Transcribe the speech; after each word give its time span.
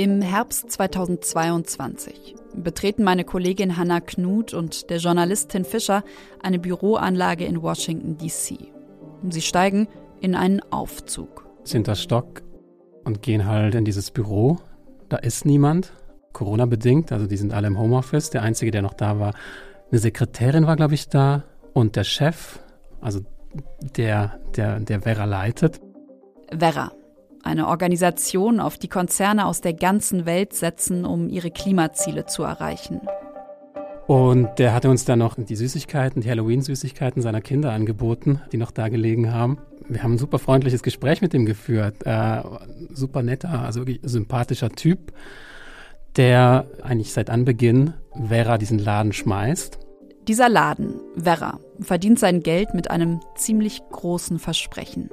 Im 0.00 0.22
Herbst 0.22 0.70
2022 0.70 2.34
betreten 2.54 3.04
meine 3.04 3.22
Kollegin 3.22 3.76
Hannah 3.76 4.00
Knut 4.00 4.54
und 4.54 4.88
der 4.88 4.96
Journalistin 4.96 5.66
Fischer 5.66 6.04
eine 6.42 6.58
Büroanlage 6.58 7.44
in 7.44 7.60
Washington, 7.60 8.16
D.C. 8.16 8.72
Sie 9.28 9.42
steigen 9.42 9.88
in 10.22 10.34
einen 10.34 10.62
Aufzug. 10.72 11.46
Zehnter 11.64 11.96
Stock 11.96 12.40
und 13.04 13.20
gehen 13.20 13.44
halt 13.44 13.74
in 13.74 13.84
dieses 13.84 14.10
Büro. 14.10 14.56
Da 15.10 15.18
ist 15.18 15.44
niemand, 15.44 15.92
Corona-bedingt, 16.32 17.12
also 17.12 17.26
die 17.26 17.36
sind 17.36 17.52
alle 17.52 17.66
im 17.66 17.78
Homeoffice. 17.78 18.30
Der 18.30 18.40
Einzige, 18.40 18.70
der 18.70 18.80
noch 18.80 18.94
da 18.94 19.18
war, 19.18 19.34
eine 19.90 20.00
Sekretärin 20.00 20.66
war, 20.66 20.76
glaube 20.76 20.94
ich, 20.94 21.10
da 21.10 21.44
und 21.74 21.96
der 21.96 22.04
Chef, 22.04 22.58
also 23.02 23.20
der, 23.98 24.40
der, 24.56 24.80
der 24.80 25.02
Vera 25.02 25.26
leitet. 25.26 25.78
Vera, 26.58 26.90
eine 27.42 27.68
Organisation, 27.68 28.60
auf 28.60 28.78
die 28.78 28.88
Konzerne 28.88 29.46
aus 29.46 29.60
der 29.60 29.74
ganzen 29.74 30.26
Welt 30.26 30.52
setzen, 30.52 31.04
um 31.04 31.28
ihre 31.28 31.50
Klimaziele 31.50 32.26
zu 32.26 32.42
erreichen. 32.42 33.00
Und 34.06 34.58
der 34.58 34.74
hatte 34.74 34.90
uns 34.90 35.04
dann 35.04 35.20
noch 35.20 35.36
die 35.38 35.54
Süßigkeiten, 35.54 36.20
die 36.20 36.28
Halloween-Süßigkeiten 36.28 37.22
seiner 37.22 37.40
Kinder 37.40 37.70
angeboten, 37.70 38.40
die 38.50 38.56
noch 38.56 38.72
da 38.72 38.88
gelegen 38.88 39.32
haben. 39.32 39.58
Wir 39.88 40.02
haben 40.02 40.14
ein 40.14 40.18
super 40.18 40.40
freundliches 40.40 40.82
Gespräch 40.82 41.20
mit 41.20 41.32
ihm 41.32 41.46
geführt. 41.46 42.04
Äh, 42.04 42.42
super 42.92 43.22
netter, 43.22 43.60
also 43.60 43.80
wirklich 43.80 44.00
sympathischer 44.02 44.70
Typ, 44.70 45.12
der 46.16 46.66
eigentlich 46.82 47.12
seit 47.12 47.30
Anbeginn 47.30 47.94
Vera 48.28 48.58
diesen 48.58 48.80
Laden 48.80 49.12
schmeißt. 49.12 49.78
Dieser 50.26 50.48
Laden, 50.48 51.00
Vera, 51.16 51.60
verdient 51.80 52.18
sein 52.18 52.42
Geld 52.42 52.74
mit 52.74 52.90
einem 52.90 53.20
ziemlich 53.36 53.80
großen 53.90 54.38
Versprechen. 54.38 55.10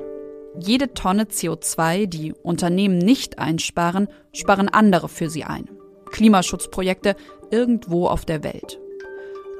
Jede 0.59 0.94
Tonne 0.94 1.25
CO2, 1.25 2.08
die 2.08 2.33
Unternehmen 2.33 2.97
nicht 2.97 3.39
einsparen, 3.39 4.08
sparen 4.33 4.69
andere 4.69 5.08
für 5.08 5.30
sie 5.30 5.44
ein. 5.44 5.69
Klimaschutzprojekte 6.11 7.16
irgendwo 7.52 8.08
auf 8.08 8.25
der 8.25 8.44
Welt. 8.44 8.80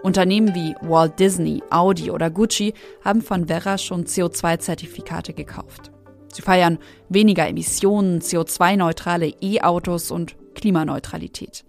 Unternehmen 0.02 0.56
wie 0.56 0.76
Walt 0.82 1.20
Disney, 1.20 1.62
Audi 1.70 2.12
oder 2.12 2.30
Gucci 2.30 2.74
haben 3.04 3.22
von 3.22 3.48
Vera 3.48 3.78
schon 3.78 4.06
CO2-Zertifikate 4.06 5.34
gekauft. 5.34 5.92
Sie 6.34 6.42
feiern 6.42 6.80
weniger 7.10 7.48
Emissionen, 7.48 8.22
CO2-neutrale 8.22 9.34
E-Autos 9.42 10.12
und 10.12 10.36
Klimaneutralität. 10.56 11.64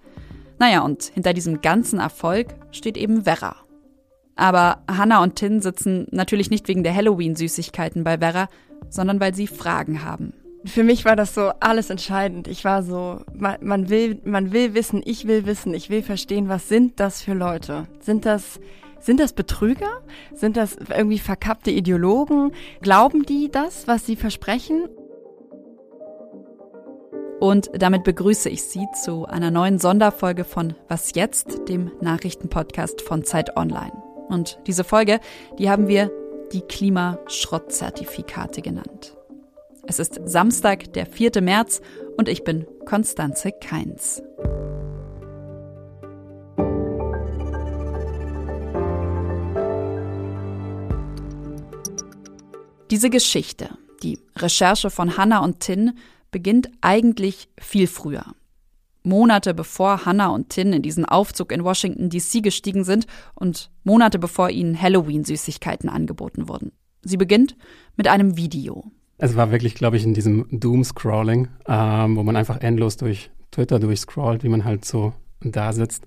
Naja, 0.59 0.83
und 0.83 1.05
hinter 1.05 1.33
diesem 1.33 1.61
ganzen 1.61 2.01
Erfolg 2.01 2.55
steht 2.71 2.97
eben 2.97 3.25
Vera. 3.25 3.57
Aber 4.39 4.85
Hannah 4.89 5.21
und 5.25 5.35
Tin 5.35 5.61
sitzen 5.61 6.07
natürlich 6.13 6.49
nicht 6.49 6.69
wegen 6.69 6.85
der 6.85 6.95
Halloween-Süßigkeiten 6.95 8.05
bei 8.05 8.19
Vera, 8.19 8.49
sondern 8.89 9.19
weil 9.19 9.35
sie 9.35 9.49
Fragen 9.49 10.05
haben. 10.05 10.33
Für 10.65 10.85
mich 10.85 11.05
war 11.05 11.17
das 11.17 11.35
so 11.35 11.51
alles 11.59 11.91
entscheidend. 11.91 12.47
Ich 12.47 12.65
war 12.65 12.85
so, 12.85 13.21
man, 13.35 13.57
man, 13.63 13.89
will, 13.89 14.21
man 14.25 14.53
will 14.53 14.75
wissen, 14.75 15.03
ich 15.05 15.27
will 15.27 15.45
wissen, 15.45 15.75
ich 15.75 15.91
will 15.91 16.03
verstehen, 16.03 16.49
was 16.49 16.69
sind 16.69 17.01
das 17.01 17.21
für 17.21 17.35
Leute? 17.35 17.89
Sind 17.99 18.27
das, 18.27 18.61
sind 19.01 19.19
das 19.19 19.33
Betrüger? 19.33 20.03
Sind 20.33 20.57
das 20.57 20.77
irgendwie 20.77 21.19
verkappte 21.19 21.73
Ideologen? 21.73 22.53
Glauben 22.81 23.25
die 23.25 23.51
das, 23.51 23.89
was 23.89 24.07
sie 24.07 24.15
versprechen? 24.15 24.89
Und 27.41 27.71
damit 27.73 28.05
begrüße 28.05 28.49
ich 28.49 28.63
Sie 28.63 28.87
zu 29.03 29.27
einer 29.27 29.51
neuen 29.51 29.81
Sonderfolge 29.81 30.45
von 30.45 30.75
Was 30.89 31.15
jetzt, 31.17 31.69
dem 31.69 31.91
Nachrichtenpodcast 32.01 33.01
von 33.01 33.25
Zeit 33.25 33.57
Online. 33.57 34.08
Und 34.29 34.59
diese 34.67 34.85
Folge, 34.85 35.21
die 35.59 35.71
haben 35.71 35.89
wir 35.89 36.11
die 36.53 36.61
Klimaschrottzertifikate 36.63 38.63
genannt. 38.63 39.17
Es 39.87 39.99
ist 39.99 40.21
Samstag, 40.25 40.93
der 40.93 41.07
4. 41.07 41.41
März 41.41 41.81
und 42.17 42.29
ich 42.29 42.45
bin 42.45 42.65
Konstanze 42.85 43.51
Keins. 43.53 44.23
Diese 52.91 53.11
Geschichte, 53.11 53.69
die 54.03 54.19
Recherche 54.37 54.89
von 54.91 55.19
Hannah 55.19 55.45
und 55.45 55.61
Tin, 55.61 55.99
beginnt 56.31 56.71
eigentlich 56.81 57.49
viel 57.59 57.87
früher. 57.87 58.25
Monate 59.09 59.55
bevor 59.55 60.05
Hannah 60.05 60.29
und 60.29 60.51
Tin 60.51 60.73
in 60.73 60.83
diesen 60.83 61.05
Aufzug 61.05 61.51
in 61.51 61.65
Washington 61.65 62.11
DC 62.11 62.43
gestiegen 62.43 62.85
sind 62.85 63.07
und 63.35 63.71
Monate 63.83 64.19
bevor 64.19 64.51
ihnen 64.51 64.81
Halloween-Süßigkeiten 64.81 65.89
angeboten 65.89 66.49
wurden. 66.49 66.73
Sie 67.03 67.17
beginnt 67.17 67.57
mit 67.97 68.07
einem 68.07 68.37
Video. 68.37 68.85
Es 69.17 69.35
war 69.35 69.51
wirklich, 69.51 69.75
glaube 69.75 69.97
ich, 69.97 70.05
in 70.05 70.15
diesem 70.15 70.47
Doom-Scrolling, 70.51 71.49
ähm, 71.67 72.17
wo 72.17 72.23
man 72.23 72.37
einfach 72.37 72.61
endlos 72.61 72.97
durch 72.97 73.31
Twitter 73.51 73.81
durchscrollt, 73.81 74.45
wie 74.45 74.49
man 74.49 74.65
halt 74.65 74.85
so 74.85 75.13
da 75.41 75.73
sitzt. 75.73 76.05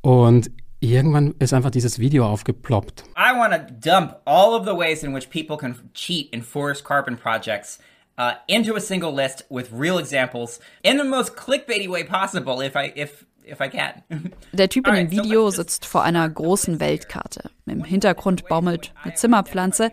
Und 0.00 0.50
irgendwann 0.80 1.34
ist 1.38 1.52
einfach 1.52 1.70
dieses 1.70 1.98
Video 1.98 2.26
aufgeploppt. 2.26 3.04
I 3.16 3.36
want 3.36 3.52
to 3.52 3.90
dump 3.90 4.16
all 4.24 4.58
of 4.58 4.66
the 4.66 4.76
ways 4.76 5.02
in 5.02 5.14
which 5.14 5.28
people 5.30 5.56
can 5.56 5.76
cheat 5.92 6.32
in 6.32 6.42
forest 6.42 6.84
carbon 6.84 7.16
projects 7.16 7.78
uh, 8.18 8.32
into 8.46 8.74
a 8.74 8.80
single 8.80 9.12
list 9.12 9.44
with 9.48 9.70
real 9.72 9.98
examples 9.98 10.60
in 10.82 10.98
the 10.98 11.04
most 11.04 11.36
clickbaity 11.36 11.88
way 11.88 12.04
possible 12.04 12.60
if 12.60 12.76
I 12.76 12.92
if 12.94 13.24
if 13.44 13.60
I 13.60 13.68
can. 13.68 14.02
Der 14.52 14.68
Typ 14.68 14.88
in 14.88 14.94
dem 14.94 15.10
Video 15.10 15.50
sitzt 15.50 15.86
vor 15.86 16.02
einer 16.02 16.28
großen 16.28 16.80
Weltkarte. 16.80 17.50
Im 17.66 17.84
Hintergrund 17.84 18.48
baumelt 18.48 18.92
eine 19.02 19.14
Zimmerpflanze. 19.14 19.90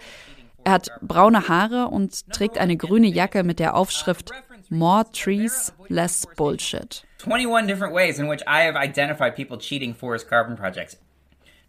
Er 0.64 0.72
hat 0.72 0.90
braune 1.02 1.48
Haare 1.50 1.90
und 1.90 2.30
trägt 2.32 2.58
eine 2.58 2.78
grüne 2.78 3.08
Jacke 3.08 3.44
mit 3.44 3.60
der 3.60 3.76
Aufschrift 3.76 4.32
More 4.70 5.06
Trees, 5.12 5.74
Less 5.90 6.26
Bullshit. 6.36 7.06
21 7.26 7.68
different 7.68 7.94
ways 7.94 8.18
in 8.18 8.30
which 8.30 8.42
I 8.48 8.66
have 8.66 8.76
identified 8.76 9.36
people 9.36 9.58
cheating 9.58 9.94
forest 9.94 10.28
carbon 10.28 10.56
projects. 10.56 10.98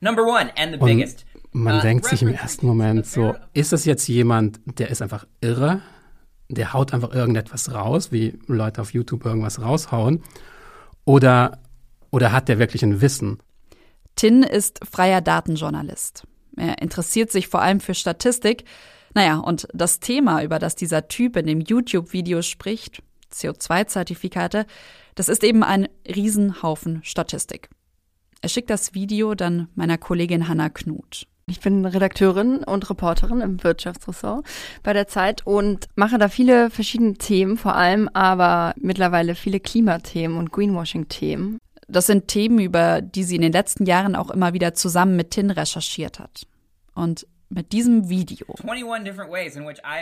Number 0.00 0.22
one 0.24 0.50
and 0.56 0.72
the 0.74 0.78
Und 0.78 0.86
biggest. 0.86 1.26
man 1.52 1.78
uh, 1.78 1.80
denkt 1.80 2.06
sich 2.06 2.22
im 2.22 2.34
ersten 2.34 2.66
Moment 2.66 3.06
so, 3.06 3.34
ist 3.52 3.72
das 3.72 3.84
jetzt 3.84 4.06
jemand, 4.08 4.60
der 4.78 4.90
ist 4.90 5.02
einfach 5.02 5.26
irre? 5.40 5.82
Der 6.48 6.72
haut 6.72 6.92
einfach 6.92 7.12
irgendetwas 7.12 7.72
raus, 7.72 8.12
wie 8.12 8.38
Leute 8.46 8.80
auf 8.80 8.92
YouTube 8.92 9.24
irgendwas 9.24 9.60
raushauen? 9.60 10.22
Oder, 11.04 11.58
oder 12.10 12.32
hat 12.32 12.48
der 12.48 12.58
wirklich 12.58 12.82
ein 12.82 13.00
Wissen? 13.00 13.38
Tin 14.16 14.42
ist 14.42 14.80
freier 14.84 15.20
Datenjournalist. 15.20 16.26
Er 16.56 16.80
interessiert 16.80 17.32
sich 17.32 17.48
vor 17.48 17.62
allem 17.62 17.80
für 17.80 17.94
Statistik. 17.94 18.64
Naja, 19.14 19.38
und 19.38 19.66
das 19.72 20.00
Thema, 20.00 20.42
über 20.42 20.58
das 20.58 20.76
dieser 20.76 21.08
Typ 21.08 21.36
in 21.36 21.46
dem 21.46 21.60
YouTube-Video 21.60 22.42
spricht, 22.42 23.02
CO2-Zertifikate, 23.32 24.66
das 25.14 25.28
ist 25.28 25.44
eben 25.44 25.62
ein 25.62 25.88
Riesenhaufen 26.06 27.02
Statistik. 27.04 27.68
Er 28.40 28.48
schickt 28.48 28.70
das 28.70 28.94
Video 28.94 29.34
dann 29.34 29.68
meiner 29.74 29.98
Kollegin 29.98 30.48
Hannah 30.48 30.68
Knut. 30.68 31.26
Ich 31.46 31.60
bin 31.60 31.84
Redakteurin 31.84 32.64
und 32.64 32.88
Reporterin 32.88 33.42
im 33.42 33.62
Wirtschaftsressort 33.62 34.46
bei 34.82 34.94
der 34.94 35.06
Zeit 35.08 35.46
und 35.46 35.86
mache 35.94 36.16
da 36.16 36.28
viele 36.28 36.70
verschiedene 36.70 37.14
Themen, 37.14 37.58
vor 37.58 37.74
allem 37.74 38.08
aber 38.08 38.74
mittlerweile 38.80 39.34
viele 39.34 39.60
Klimathemen 39.60 40.38
und 40.38 40.52
Greenwashing-Themen. 40.52 41.58
Das 41.86 42.06
sind 42.06 42.28
Themen, 42.28 42.60
über 42.60 43.02
die 43.02 43.24
sie 43.24 43.36
in 43.36 43.42
den 43.42 43.52
letzten 43.52 43.84
Jahren 43.84 44.16
auch 44.16 44.30
immer 44.30 44.54
wieder 44.54 44.72
zusammen 44.72 45.16
mit 45.16 45.32
Tin 45.32 45.50
recherchiert 45.50 46.18
hat. 46.18 46.46
Und 46.94 47.26
mit 47.54 47.72
diesem 47.72 48.08
Video 48.08 48.46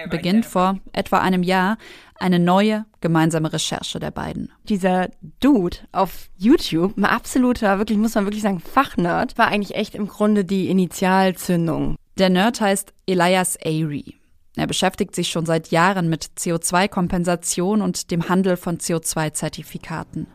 beginnt 0.08 0.46
vor 0.46 0.78
etwa 0.92 1.18
einem 1.18 1.42
Jahr 1.42 1.76
eine 2.18 2.38
neue 2.38 2.86
gemeinsame 3.00 3.52
Recherche 3.52 4.00
der 4.00 4.10
beiden. 4.10 4.52
Dieser 4.68 5.10
Dude 5.40 5.76
auf 5.92 6.28
YouTube, 6.36 6.96
ein 6.96 7.04
absoluter, 7.04 7.78
wirklich, 7.78 7.98
muss 7.98 8.14
man 8.14 8.24
wirklich 8.24 8.42
sagen, 8.42 8.60
Fachnerd, 8.60 9.36
war 9.38 9.48
eigentlich 9.48 9.76
echt 9.76 9.94
im 9.94 10.08
Grunde 10.08 10.44
die 10.44 10.68
Initialzündung. 10.68 11.96
Der 12.18 12.30
Nerd 12.30 12.60
heißt 12.60 12.92
Elias 13.06 13.56
Airy. 13.56 14.16
Er 14.56 14.66
beschäftigt 14.66 15.14
sich 15.14 15.30
schon 15.30 15.46
seit 15.46 15.68
Jahren 15.68 16.08
mit 16.08 16.24
CO2-Kompensation 16.38 17.80
und 17.80 18.10
dem 18.10 18.28
Handel 18.28 18.56
von 18.56 18.78
CO2-Zertifikaten. 18.78 20.26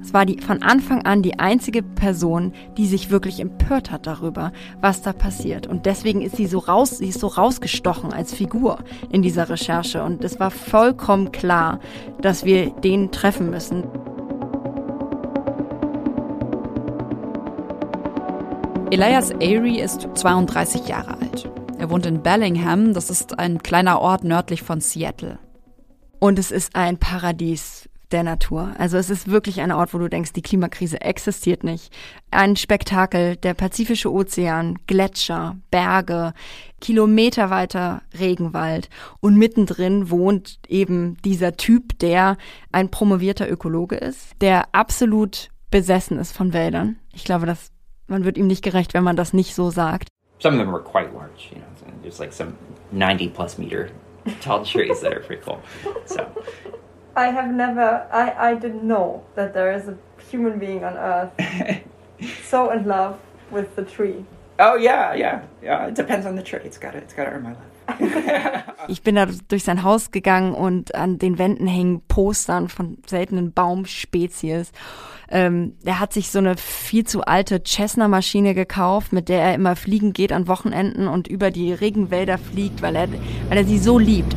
Es 0.00 0.14
war 0.14 0.24
die, 0.24 0.40
von 0.40 0.62
Anfang 0.62 1.04
an 1.04 1.22
die 1.22 1.38
einzige 1.38 1.82
Person, 1.82 2.52
die 2.76 2.86
sich 2.86 3.10
wirklich 3.10 3.40
empört 3.40 3.90
hat 3.90 4.06
darüber, 4.06 4.52
was 4.80 5.02
da 5.02 5.12
passiert. 5.12 5.66
Und 5.66 5.86
deswegen 5.86 6.22
ist 6.22 6.36
sie 6.36 6.46
so 6.46 6.58
raus, 6.58 6.98
sie 6.98 7.08
ist 7.08 7.20
so 7.20 7.26
rausgestochen 7.26 8.12
als 8.12 8.32
Figur 8.32 8.78
in 9.10 9.22
dieser 9.22 9.48
Recherche. 9.48 10.02
Und 10.02 10.24
es 10.24 10.38
war 10.38 10.50
vollkommen 10.50 11.32
klar, 11.32 11.80
dass 12.20 12.44
wir 12.44 12.70
den 12.70 13.10
treffen 13.10 13.50
müssen. 13.50 13.84
Elias 18.90 19.32
Airy 19.32 19.80
ist 19.80 20.08
32 20.14 20.88
Jahre 20.88 21.18
alt. 21.20 21.50
Er 21.78 21.90
wohnt 21.90 22.06
in 22.06 22.22
Bellingham, 22.22 22.94
das 22.94 23.10
ist 23.10 23.38
ein 23.38 23.62
kleiner 23.62 24.00
Ort 24.00 24.24
nördlich 24.24 24.62
von 24.62 24.80
Seattle. 24.80 25.38
Und 26.18 26.38
es 26.38 26.50
ist 26.50 26.74
ein 26.74 26.96
Paradies 26.98 27.88
der 28.10 28.22
Natur. 28.22 28.72
Also 28.78 28.96
es 28.96 29.10
ist 29.10 29.30
wirklich 29.30 29.60
ein 29.60 29.72
Ort, 29.72 29.92
wo 29.92 29.98
du 29.98 30.08
denkst, 30.08 30.32
die 30.32 30.42
Klimakrise 30.42 31.00
existiert 31.00 31.64
nicht. 31.64 31.92
Ein 32.30 32.56
Spektakel, 32.56 33.36
der 33.36 33.54
Pazifische 33.54 34.12
Ozean, 34.12 34.78
Gletscher, 34.86 35.56
Berge, 35.70 36.32
kilometerweiter 36.80 38.02
Regenwald 38.18 38.88
und 39.20 39.36
mittendrin 39.36 40.10
wohnt 40.10 40.58
eben 40.68 41.16
dieser 41.24 41.56
Typ, 41.56 41.98
der 41.98 42.36
ein 42.72 42.90
promovierter 42.90 43.50
Ökologe 43.50 43.96
ist, 43.96 44.32
der 44.40 44.68
absolut 44.72 45.50
besessen 45.70 46.18
ist 46.18 46.36
von 46.36 46.52
Wäldern. 46.52 46.98
Ich 47.12 47.24
glaube, 47.24 47.46
dass 47.46 47.70
man 48.06 48.24
wird 48.24 48.38
ihm 48.38 48.46
nicht 48.46 48.64
gerecht, 48.64 48.94
wenn 48.94 49.04
man 49.04 49.16
das 49.16 49.34
nicht 49.34 49.54
so 49.54 49.70
sagt. 49.70 50.08
Some 50.40 50.56
of 50.56 50.62
them 50.62 50.74
are 50.74 50.82
quite 50.82 51.12
large, 51.12 51.50
you 51.50 51.56
know. 51.56 51.64
There's 52.02 52.18
like 52.18 52.32
some 52.32 52.54
90 52.92 53.34
plus 53.34 53.58
meter 53.58 53.90
tall 54.40 54.62
trees 54.62 55.00
that 55.00 55.12
are 55.12 55.20
pretty 55.20 55.42
cool. 55.44 55.58
So 56.06 56.20
I 57.18 57.32
have 57.32 57.50
never, 57.52 58.06
I, 58.12 58.50
I 58.50 58.54
didn't 58.54 58.84
know 58.84 59.24
that 59.34 59.52
there 59.52 59.72
is 59.72 59.88
a 59.88 59.96
human 60.30 60.58
being 60.60 60.84
on 60.84 60.96
Earth 60.96 61.32
so 62.44 62.70
in 62.70 62.86
love 62.86 63.18
with 63.50 63.74
the 63.74 63.82
tree. 63.82 64.24
Oh 64.60 64.76
yeah, 64.76 65.14
yeah, 65.14 65.42
yeah. 65.60 65.86
It 65.86 65.96
depends 65.96 66.26
on 66.26 66.36
the 66.36 66.42
tree. 66.42 66.60
It's 66.64 66.78
got 66.78 66.94
it's 66.94 67.14
got 67.14 67.24
to 67.24 67.30
earn 67.30 67.42
my 67.42 67.50
love. 67.50 67.62
ich 68.88 69.02
bin 69.02 69.16
da 69.16 69.26
durch 69.48 69.64
sein 69.64 69.82
Haus 69.82 70.10
gegangen 70.10 70.54
und 70.54 70.94
an 70.94 71.18
den 71.18 71.38
Wänden 71.38 71.66
hängen 71.66 72.02
Postern 72.06 72.68
von 72.68 72.98
seltenen 73.06 73.52
Baumspezies. 73.52 74.72
Ähm, 75.30 75.74
er 75.84 75.98
hat 75.98 76.12
sich 76.12 76.30
so 76.30 76.38
eine 76.38 76.56
viel 76.56 77.04
zu 77.04 77.22
alte 77.22 77.62
Cessna-Maschine 77.64 78.54
gekauft, 78.54 79.12
mit 79.12 79.28
der 79.28 79.42
er 79.42 79.54
immer 79.54 79.74
fliegen 79.74 80.12
geht 80.12 80.32
an 80.32 80.48
Wochenenden 80.48 81.08
und 81.08 81.28
über 81.28 81.50
die 81.50 81.72
Regenwälder 81.72 82.38
fliegt, 82.38 82.82
weil 82.82 82.94
er, 82.94 83.08
weil 83.48 83.58
er 83.58 83.64
sie 83.64 83.78
so 83.78 83.98
liebt. 83.98 84.36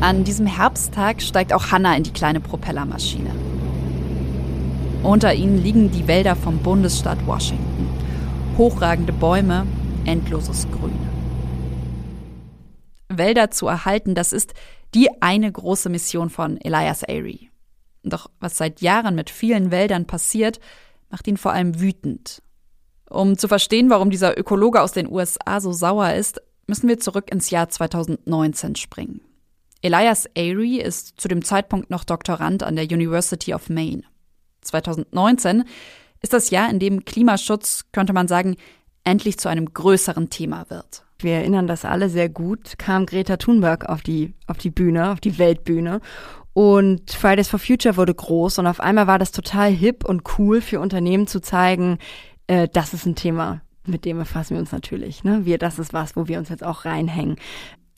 An 0.00 0.24
diesem 0.24 0.46
Herbsttag 0.46 1.22
steigt 1.22 1.54
auch 1.54 1.70
Hannah 1.72 1.96
in 1.96 2.02
die 2.02 2.12
kleine 2.12 2.40
Propellermaschine. 2.40 3.30
Unter 5.02 5.32
ihnen 5.32 5.62
liegen 5.62 5.90
die 5.90 6.06
Wälder 6.06 6.36
vom 6.36 6.58
Bundesstaat 6.58 7.26
Washington. 7.26 7.88
Hochragende 8.58 9.14
Bäume, 9.14 9.66
endloses 10.04 10.66
Grün. 10.70 10.98
Wälder 13.08 13.50
zu 13.50 13.68
erhalten, 13.68 14.14
das 14.14 14.34
ist 14.34 14.52
die 14.94 15.08
eine 15.22 15.50
große 15.50 15.88
Mission 15.88 16.28
von 16.28 16.60
Elias 16.60 17.02
Airy. 17.02 17.50
Doch 18.02 18.28
was 18.38 18.58
seit 18.58 18.82
Jahren 18.82 19.14
mit 19.14 19.30
vielen 19.30 19.70
Wäldern 19.70 20.06
passiert, 20.06 20.60
macht 21.08 21.26
ihn 21.26 21.38
vor 21.38 21.52
allem 21.52 21.80
wütend. 21.80 22.42
Um 23.08 23.38
zu 23.38 23.48
verstehen, 23.48 23.88
warum 23.88 24.10
dieser 24.10 24.38
Ökologe 24.38 24.82
aus 24.82 24.92
den 24.92 25.10
USA 25.10 25.60
so 25.60 25.72
sauer 25.72 26.12
ist, 26.12 26.42
müssen 26.66 26.88
wir 26.88 27.00
zurück 27.00 27.30
ins 27.32 27.48
Jahr 27.48 27.70
2019 27.70 28.76
springen. 28.76 29.20
Elias 29.86 30.28
Airy 30.34 30.78
ist 30.78 31.20
zu 31.20 31.28
dem 31.28 31.44
Zeitpunkt 31.44 31.90
noch 31.90 32.02
Doktorand 32.02 32.64
an 32.64 32.74
der 32.74 32.86
University 32.86 33.54
of 33.54 33.68
Maine. 33.68 34.02
2019 34.62 35.62
ist 36.22 36.32
das 36.32 36.50
Jahr, 36.50 36.68
in 36.68 36.80
dem 36.80 37.04
Klimaschutz, 37.04 37.84
könnte 37.92 38.12
man 38.12 38.26
sagen, 38.26 38.56
endlich 39.04 39.38
zu 39.38 39.48
einem 39.48 39.72
größeren 39.72 40.28
Thema 40.28 40.68
wird. 40.70 41.04
Wir 41.20 41.34
erinnern 41.34 41.68
das 41.68 41.84
alle 41.84 42.08
sehr 42.08 42.28
gut, 42.28 42.78
kam 42.78 43.06
Greta 43.06 43.36
Thunberg 43.36 43.88
auf 43.88 44.02
die, 44.02 44.34
auf 44.48 44.58
die 44.58 44.70
Bühne, 44.70 45.12
auf 45.12 45.20
die 45.20 45.38
Weltbühne. 45.38 46.00
Und 46.52 47.12
Fridays 47.12 47.48
for 47.48 47.60
Future 47.60 47.96
wurde 47.96 48.14
groß 48.14 48.58
und 48.58 48.66
auf 48.66 48.80
einmal 48.80 49.06
war 49.06 49.20
das 49.20 49.30
total 49.30 49.70
hip 49.70 50.04
und 50.04 50.24
cool 50.36 50.60
für 50.62 50.80
Unternehmen 50.80 51.28
zu 51.28 51.40
zeigen, 51.40 51.98
äh, 52.48 52.66
das 52.72 52.92
ist 52.92 53.06
ein 53.06 53.14
Thema, 53.14 53.60
mit 53.84 54.04
dem 54.04 54.18
befassen 54.18 54.54
wir 54.54 54.60
uns 54.60 54.72
natürlich. 54.72 55.22
Ne? 55.22 55.44
Wir, 55.44 55.58
das 55.58 55.78
ist 55.78 55.92
was, 55.92 56.16
wo 56.16 56.26
wir 56.26 56.40
uns 56.40 56.48
jetzt 56.48 56.64
auch 56.64 56.84
reinhängen 56.84 57.36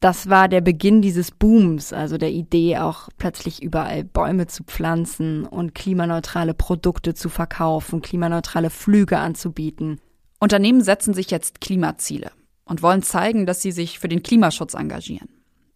das 0.00 0.28
war 0.28 0.48
der 0.48 0.60
Beginn 0.60 1.02
dieses 1.02 1.32
Booms, 1.32 1.92
also 1.92 2.18
der 2.18 2.30
Idee 2.30 2.78
auch 2.78 3.08
plötzlich 3.18 3.62
überall 3.62 4.04
Bäume 4.04 4.46
zu 4.46 4.62
pflanzen 4.62 5.44
und 5.44 5.74
klimaneutrale 5.74 6.54
Produkte 6.54 7.14
zu 7.14 7.28
verkaufen, 7.28 8.00
klimaneutrale 8.00 8.70
Flüge 8.70 9.18
anzubieten. 9.18 10.00
Unternehmen 10.38 10.82
setzen 10.82 11.14
sich 11.14 11.30
jetzt 11.30 11.60
Klimaziele 11.60 12.30
und 12.64 12.82
wollen 12.82 13.02
zeigen, 13.02 13.44
dass 13.44 13.60
sie 13.60 13.72
sich 13.72 13.98
für 13.98 14.08
den 14.08 14.22
Klimaschutz 14.22 14.74
engagieren. 14.74 15.28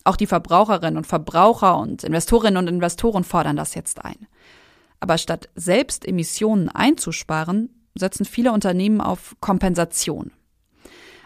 Auch 0.04 0.16
die 0.16 0.26
Verbraucherinnen 0.26 0.96
und 0.96 1.06
Verbraucher 1.06 1.78
und 1.78 2.04
Investorinnen 2.04 2.58
und 2.58 2.72
Investoren 2.72 3.24
fordern 3.24 3.56
das 3.56 3.74
jetzt 3.74 4.04
ein. 4.04 4.28
Aber 5.00 5.18
statt 5.18 5.48
selbst 5.56 6.06
Emissionen 6.06 6.68
einzusparen, 6.68 7.70
setzen 7.94 8.24
viele 8.24 8.52
Unternehmen 8.52 9.00
auf 9.00 9.34
Kompensation. 9.40 10.30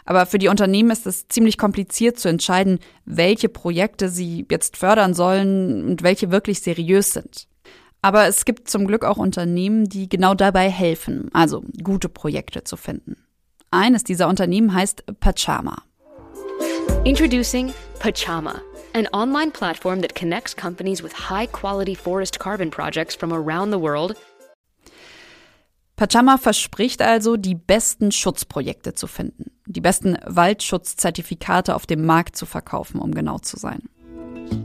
Aber 0.06 0.24
für 0.24 0.38
die 0.38 0.48
Unternehmen 0.48 0.90
ist 0.90 1.06
es 1.06 1.28
ziemlich 1.28 1.58
kompliziert 1.58 2.18
zu 2.18 2.28
entscheiden, 2.28 2.78
welche 3.04 3.48
Projekte 3.48 4.08
sie 4.08 4.46
jetzt 4.50 4.76
fördern 4.76 5.14
sollen 5.14 5.84
und 5.84 6.02
welche 6.02 6.30
wirklich 6.30 6.60
seriös 6.60 7.12
sind. 7.12 7.48
Aber 8.02 8.28
es 8.28 8.44
gibt 8.44 8.70
zum 8.70 8.86
Glück 8.86 9.04
auch 9.04 9.16
Unternehmen, 9.16 9.88
die 9.88 10.08
genau 10.08 10.34
dabei 10.34 10.70
helfen, 10.70 11.28
also 11.32 11.64
gute 11.82 12.08
Projekte 12.08 12.62
zu 12.62 12.76
finden. 12.76 13.16
Eines 13.72 14.04
dieser 14.04 14.28
Unternehmen 14.28 14.72
heißt 14.72 15.04
Pachama. 15.18 15.82
Introducing 17.04 17.74
Pachama, 17.98 18.62
an 18.94 19.08
online 19.12 19.50
platform 19.50 20.02
that 20.02 20.14
connects 20.14 20.54
companies 20.54 21.02
with 21.02 21.12
high 21.28 21.50
quality 21.50 21.96
forest 21.96 22.38
carbon 22.38 22.70
projects 22.70 23.16
from 23.16 23.32
around 23.32 23.72
the 23.72 23.80
world 23.80 24.16
Pachama 25.96 26.36
verspricht 26.36 27.00
also, 27.00 27.38
die 27.38 27.54
besten 27.54 28.12
Schutzprojekte 28.12 28.92
zu 28.92 29.06
finden, 29.06 29.50
die 29.64 29.80
besten 29.80 30.18
Waldschutzzertifikate 30.26 31.74
auf 31.74 31.86
dem 31.86 32.04
Markt 32.04 32.36
zu 32.36 32.44
verkaufen, 32.44 33.00
um 33.00 33.14
genau 33.14 33.38
zu 33.38 33.56
sein. 33.56 33.88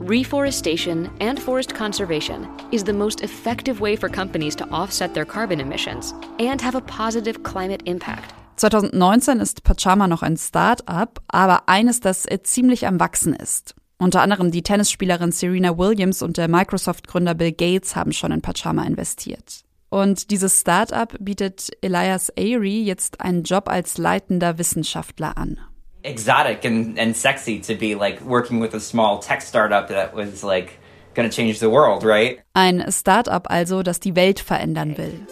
Reforestation 0.05 1.09
and 1.21 1.39
forest 1.39 1.73
conservation 1.73 2.47
is 2.71 2.83
the 2.85 2.91
most 2.91 3.21
effective 3.21 3.79
way 3.79 3.95
for 3.95 4.09
companies 4.09 4.57
to 4.57 4.65
offset 4.71 5.13
their 5.13 5.25
carbon 5.25 5.61
emissions 5.61 6.13
and 6.37 6.61
have 6.61 6.77
a 6.77 6.81
positive 6.81 7.41
climate 7.43 7.81
impact. 7.89 8.35
2019 8.57 9.39
ist 9.39 9.63
Pachama 9.63 10.09
noch 10.09 10.23
ein 10.23 10.35
Start-up, 10.35 11.21
aber 11.29 11.69
eines, 11.69 12.01
das 12.01 12.27
ziemlich 12.43 12.85
am 12.85 12.99
Wachsen 12.99 13.33
ist. 13.33 13.73
Unter 13.97 14.21
anderem 14.21 14.51
die 14.51 14.63
Tennisspielerin 14.63 15.31
Serena 15.31 15.77
Williams 15.77 16.21
und 16.21 16.35
der 16.35 16.49
Microsoft-Gründer 16.49 17.35
Bill 17.35 17.53
Gates 17.53 17.95
haben 17.95 18.11
schon 18.11 18.33
in 18.33 18.41
Pachama 18.41 18.83
investiert. 18.83 19.63
Und 19.91 20.31
dieses 20.31 20.59
Startup 20.61 21.13
bietet 21.19 21.69
Elias 21.81 22.31
Airy 22.37 22.81
jetzt 22.81 23.19
einen 23.19 23.43
Job 23.43 23.67
als 23.67 23.97
leitender 23.97 24.57
Wissenschaftler 24.57 25.37
an. 25.37 25.59
Exotic 26.03 26.65
and, 26.65 26.97
and 26.97 27.13
sexy 27.15 27.59
to 27.59 27.75
be 27.75 27.93
like 27.93 28.25
working 28.25 28.61
with 28.61 28.73
a 28.73 28.79
small 28.79 29.19
tech 29.19 29.41
startup 29.41 29.89
that 29.89 30.15
was 30.15 30.43
like 30.43 30.79
gonna 31.13 31.29
change 31.29 31.59
the 31.59 31.69
world, 31.69 32.05
right? 32.05 32.39
Ein 32.53 32.85
Startup 32.89 33.45
also, 33.51 33.83
das 33.83 33.99
die 33.99 34.15
Welt 34.15 34.39
verändern 34.39 34.97
will. 34.97 35.27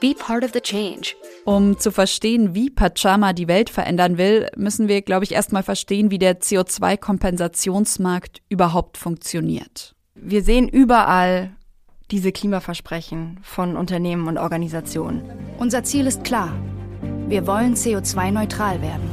Be 0.00 0.14
part 0.14 0.44
of 0.44 0.52
the 0.52 0.60
change. 0.60 1.16
Um 1.44 1.76
zu 1.76 1.90
verstehen, 1.90 2.54
wie 2.54 2.70
Pachama 2.70 3.32
die 3.32 3.48
Welt 3.48 3.68
verändern 3.68 4.16
will, 4.16 4.48
müssen 4.56 4.86
wir, 4.86 5.02
glaube 5.02 5.24
ich, 5.24 5.32
erstmal 5.32 5.64
verstehen, 5.64 6.12
wie 6.12 6.20
der 6.20 6.40
CO2-Kompensationsmarkt 6.40 8.42
überhaupt 8.48 8.96
funktioniert. 8.96 9.96
Wir 10.14 10.44
sehen 10.44 10.68
überall 10.68 11.57
diese 12.10 12.32
Klimaversprechen 12.32 13.38
von 13.42 13.76
Unternehmen 13.76 14.28
und 14.28 14.38
Organisationen. 14.38 15.22
Unser 15.58 15.84
Ziel 15.84 16.06
ist 16.06 16.24
klar. 16.24 16.52
Wir 17.28 17.46
wollen 17.46 17.74
CO2-neutral 17.74 18.80
werden. 18.80 19.10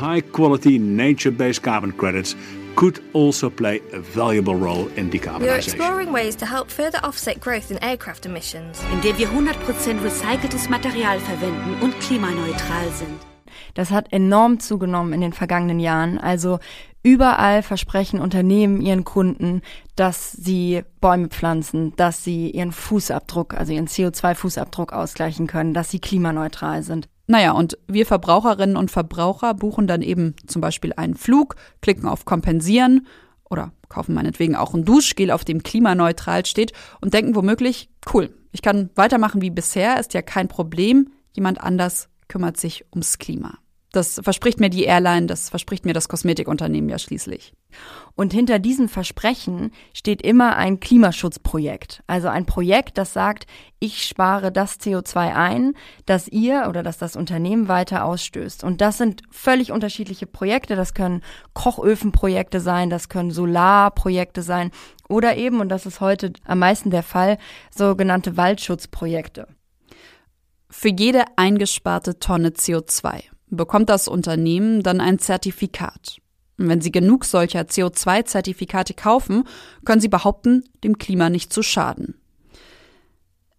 High-quality 0.00 0.78
nature-based 0.78 1.62
carbon 1.62 1.96
credits 1.96 2.36
could 2.74 3.00
also 3.12 3.48
play 3.50 3.80
a 3.92 4.00
valuable 4.00 4.54
role 4.54 4.88
in 4.96 5.10
decarbonization. 5.10 5.42
We're 5.42 5.58
exploring 5.58 6.12
ways 6.12 6.36
to 6.36 6.46
help 6.46 6.70
further 6.70 6.98
offset 7.04 7.40
growth 7.40 7.70
in 7.70 7.78
aircraft 7.78 8.26
emissions. 8.26 8.82
Indem 8.92 9.18
wir 9.18 9.28
100% 9.28 10.02
recyceltes 10.02 10.68
Material 10.68 11.20
verwenden 11.20 11.76
und 11.80 11.98
klimaneutral 12.00 12.90
sind. 12.94 13.31
Das 13.74 13.90
hat 13.90 14.12
enorm 14.12 14.60
zugenommen 14.60 15.12
in 15.12 15.20
den 15.20 15.32
vergangenen 15.32 15.80
Jahren. 15.80 16.18
Also 16.18 16.58
Überall 17.04 17.64
versprechen 17.64 18.20
Unternehmen 18.20 18.80
ihren 18.80 19.02
Kunden, 19.02 19.62
dass 19.96 20.30
sie 20.32 20.82
Bäume 21.00 21.28
pflanzen, 21.28 21.94
dass 21.96 22.22
sie 22.22 22.50
ihren 22.50 22.70
Fußabdruck, 22.70 23.54
also 23.54 23.72
ihren 23.72 23.88
CO2-Fußabdruck 23.88 24.92
ausgleichen 24.92 25.48
können, 25.48 25.74
dass 25.74 25.90
sie 25.90 25.98
klimaneutral 25.98 26.84
sind. 26.84 27.08
Naja, 27.26 27.52
und 27.52 27.76
wir 27.88 28.06
Verbraucherinnen 28.06 28.76
und 28.76 28.90
Verbraucher 28.92 29.52
buchen 29.54 29.88
dann 29.88 30.02
eben 30.02 30.36
zum 30.46 30.60
Beispiel 30.60 30.92
einen 30.96 31.16
Flug, 31.16 31.56
klicken 31.80 32.08
auf 32.08 32.24
Kompensieren 32.24 33.06
oder 33.50 33.72
kaufen 33.88 34.14
meinetwegen 34.14 34.54
auch 34.54 34.72
ein 34.72 34.84
Duschgel, 34.84 35.32
auf 35.32 35.44
dem 35.44 35.62
klimaneutral 35.62 36.46
steht 36.46 36.72
und 37.00 37.14
denken 37.14 37.34
womöglich, 37.34 37.90
cool, 38.14 38.32
ich 38.52 38.62
kann 38.62 38.90
weitermachen 38.94 39.42
wie 39.42 39.50
bisher, 39.50 39.98
ist 39.98 40.14
ja 40.14 40.22
kein 40.22 40.46
Problem, 40.46 41.10
jemand 41.32 41.60
anders 41.60 42.08
kümmert 42.28 42.58
sich 42.58 42.84
ums 42.92 43.18
Klima. 43.18 43.58
Das 43.92 44.18
verspricht 44.24 44.58
mir 44.58 44.70
die 44.70 44.84
Airline, 44.84 45.26
das 45.26 45.50
verspricht 45.50 45.84
mir 45.84 45.92
das 45.92 46.08
Kosmetikunternehmen 46.08 46.88
ja 46.88 46.98
schließlich. 46.98 47.52
Und 48.14 48.32
hinter 48.32 48.58
diesen 48.58 48.88
Versprechen 48.88 49.70
steht 49.92 50.22
immer 50.22 50.56
ein 50.56 50.80
Klimaschutzprojekt. 50.80 52.02
Also 52.06 52.28
ein 52.28 52.46
Projekt, 52.46 52.96
das 52.96 53.12
sagt, 53.12 53.46
ich 53.80 54.04
spare 54.06 54.50
das 54.50 54.80
CO2 54.80 55.34
ein, 55.34 55.74
das 56.06 56.26
ihr 56.28 56.66
oder 56.70 56.82
das 56.82 56.96
das 56.96 57.16
Unternehmen 57.16 57.68
weiter 57.68 58.04
ausstößt. 58.04 58.64
Und 58.64 58.80
das 58.80 58.96
sind 58.96 59.22
völlig 59.30 59.72
unterschiedliche 59.72 60.26
Projekte. 60.26 60.74
Das 60.74 60.94
können 60.94 61.22
Kochöfenprojekte 61.52 62.60
sein, 62.60 62.88
das 62.88 63.10
können 63.10 63.30
Solarprojekte 63.30 64.40
sein 64.40 64.70
oder 65.06 65.36
eben, 65.36 65.60
und 65.60 65.68
das 65.68 65.84
ist 65.84 66.00
heute 66.00 66.32
am 66.46 66.60
meisten 66.60 66.90
der 66.90 67.02
Fall, 67.02 67.36
sogenannte 67.74 68.38
Waldschutzprojekte. 68.38 69.48
Für 70.70 70.88
jede 70.88 71.24
eingesparte 71.36 72.18
Tonne 72.18 72.50
CO2 72.50 73.31
bekommt 73.56 73.88
das 73.88 74.08
Unternehmen 74.08 74.82
dann 74.82 75.00
ein 75.00 75.18
Zertifikat. 75.18 76.18
Und 76.58 76.68
wenn 76.68 76.80
Sie 76.80 76.92
genug 76.92 77.24
solcher 77.24 77.62
CO2-Zertifikate 77.62 78.94
kaufen, 78.94 79.44
können 79.84 80.00
Sie 80.00 80.08
behaupten, 80.08 80.64
dem 80.84 80.98
Klima 80.98 81.30
nicht 81.30 81.52
zu 81.52 81.62
schaden. 81.62 82.14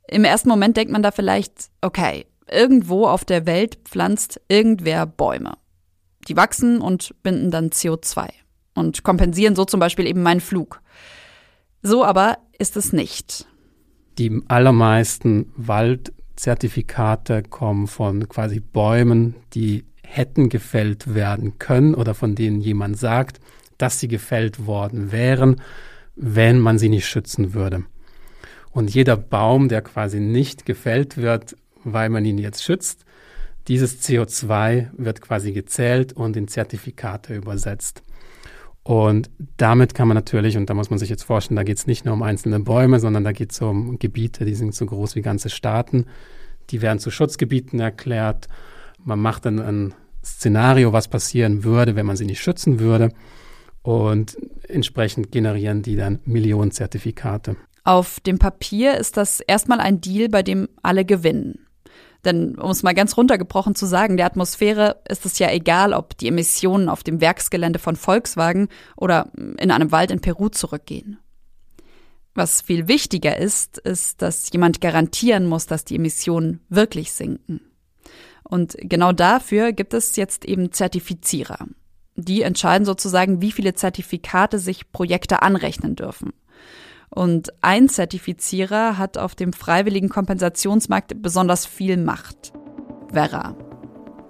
Im 0.07 0.23
ersten 0.23 0.49
Moment 0.49 0.77
denkt 0.77 0.91
man 0.91 1.03
da 1.03 1.11
vielleicht, 1.11 1.69
okay, 1.81 2.25
irgendwo 2.49 3.07
auf 3.07 3.25
der 3.25 3.45
Welt 3.45 3.79
pflanzt 3.85 4.41
irgendwer 4.47 5.05
Bäume. 5.05 5.53
Die 6.27 6.37
wachsen 6.37 6.81
und 6.81 7.15
binden 7.23 7.51
dann 7.51 7.69
CO2 7.69 8.29
und 8.75 9.03
kompensieren 9.03 9.55
so 9.55 9.65
zum 9.65 9.79
Beispiel 9.79 10.07
eben 10.07 10.23
meinen 10.23 10.41
Flug. 10.41 10.81
So 11.81 12.03
aber 12.05 12.37
ist 12.57 12.77
es 12.77 12.93
nicht. 12.93 13.45
Die 14.17 14.41
allermeisten 14.47 15.51
Wald 15.55 16.13
Zertifikate 16.35 17.43
kommen 17.43 17.87
von 17.87 18.27
quasi 18.27 18.59
Bäumen, 18.59 19.35
die 19.53 19.85
hätten 20.03 20.49
gefällt 20.49 21.13
werden 21.13 21.57
können 21.59 21.95
oder 21.95 22.13
von 22.13 22.35
denen 22.35 22.59
jemand 22.61 22.97
sagt, 22.97 23.39
dass 23.77 23.99
sie 23.99 24.07
gefällt 24.07 24.65
worden 24.65 25.11
wären, 25.11 25.61
wenn 26.15 26.59
man 26.59 26.77
sie 26.77 26.89
nicht 26.89 27.07
schützen 27.07 27.53
würde. 27.53 27.83
Und 28.71 28.93
jeder 28.93 29.17
Baum, 29.17 29.69
der 29.69 29.81
quasi 29.81 30.19
nicht 30.19 30.65
gefällt 30.65 31.17
wird, 31.17 31.55
weil 31.83 32.09
man 32.09 32.25
ihn 32.25 32.37
jetzt 32.37 32.63
schützt, 32.63 33.05
dieses 33.67 34.03
CO2 34.03 34.89
wird 34.97 35.21
quasi 35.21 35.53
gezählt 35.53 36.13
und 36.13 36.35
in 36.35 36.47
Zertifikate 36.47 37.35
übersetzt. 37.35 38.03
Und 38.83 39.29
damit 39.55 39.93
kann 39.93 40.09
man 40.09 40.15
natürlich, 40.15 40.57
und 40.57 40.69
da 40.69 40.73
muss 40.73 40.89
man 40.89 40.99
sich 40.99 41.09
jetzt 41.09 41.23
vorstellen, 41.23 41.55
da 41.55 41.63
geht 41.63 41.77
es 41.77 41.87
nicht 41.87 42.03
nur 42.03 42.13
um 42.13 42.21
einzelne 42.21 42.59
Bäume, 42.59 42.99
sondern 42.99 43.23
da 43.23 43.31
geht 43.31 43.53
es 43.53 43.61
um 43.61 43.97
Gebiete, 43.97 44.43
die 44.43 44.55
sind 44.55 44.75
so 44.75 44.85
groß 44.85 45.15
wie 45.15 45.21
ganze 45.21 45.49
Staaten. 45.49 46.05
Die 46.69 46.81
werden 46.81 46.99
zu 46.99 47.09
Schutzgebieten 47.09 47.79
erklärt. 47.79 48.49
Man 49.03 49.19
macht 49.19 49.45
dann 49.45 49.59
ein 49.59 49.93
Szenario, 50.23 50.91
was 50.91 51.07
passieren 51.07 51.63
würde, 51.63 51.95
wenn 51.95 52.05
man 52.05 52.17
sie 52.17 52.25
nicht 52.25 52.41
schützen 52.41 52.79
würde. 52.79 53.09
Und 53.81 54.37
entsprechend 54.67 55.31
generieren 55.31 55.81
die 55.81 55.95
dann 55.95 56.19
Millionen 56.25 56.71
Zertifikate. 56.71 57.55
Auf 57.85 58.21
dem 58.21 58.39
Papier 58.39 58.97
ist 58.97 59.17
das 59.17 59.41
erstmal 59.41 59.79
ein 59.79 59.99
Deal, 59.99 60.29
bei 60.29 60.41
dem 60.41 60.69
alle 60.81 61.03
gewinnen. 61.03 61.59
Denn 62.25 62.55
um 62.55 62.71
es 62.71 62.83
mal 62.83 62.93
ganz 62.93 63.17
runtergebrochen 63.17 63.75
zu 63.75 63.85
sagen, 63.85 64.17
der 64.17 64.25
Atmosphäre 64.25 65.01
ist 65.07 65.25
es 65.25 65.39
ja 65.39 65.51
egal, 65.51 65.93
ob 65.93 66.17
die 66.17 66.29
Emissionen 66.29 66.87
auf 66.87 67.03
dem 67.03 67.19
Werksgelände 67.19 67.79
von 67.79 67.95
Volkswagen 67.95 68.69
oder 68.95 69.31
in 69.35 69.71
einem 69.71 69.91
Wald 69.91 70.11
in 70.11 70.21
Peru 70.21 70.49
zurückgehen. 70.49 71.17
Was 72.35 72.61
viel 72.61 72.87
wichtiger 72.87 73.37
ist, 73.37 73.77
ist, 73.77 74.21
dass 74.21 74.51
jemand 74.51 74.81
garantieren 74.81 75.45
muss, 75.45 75.67
dass 75.67 75.85
die 75.85 75.95
Emissionen 75.95 76.61
wirklich 76.69 77.11
sinken. 77.11 77.61
Und 78.43 78.75
genau 78.79 79.11
dafür 79.11 79.71
gibt 79.71 79.93
es 79.93 80.15
jetzt 80.15 80.45
eben 80.45 80.71
Zertifizierer. 80.71 81.67
Die 82.15 82.41
entscheiden 82.41 82.85
sozusagen, 82.85 83.41
wie 83.41 83.51
viele 83.51 83.73
Zertifikate 83.73 84.59
sich 84.59 84.91
Projekte 84.91 85.41
anrechnen 85.41 85.95
dürfen. 85.95 86.33
Und 87.13 87.53
ein 87.61 87.89
Zertifizierer 87.89 88.97
hat 88.97 89.17
auf 89.17 89.35
dem 89.35 89.53
freiwilligen 89.53 90.09
Kompensationsmarkt 90.09 91.21
besonders 91.21 91.65
viel 91.65 91.97
Macht. 91.97 92.53
Vera. 93.11 93.55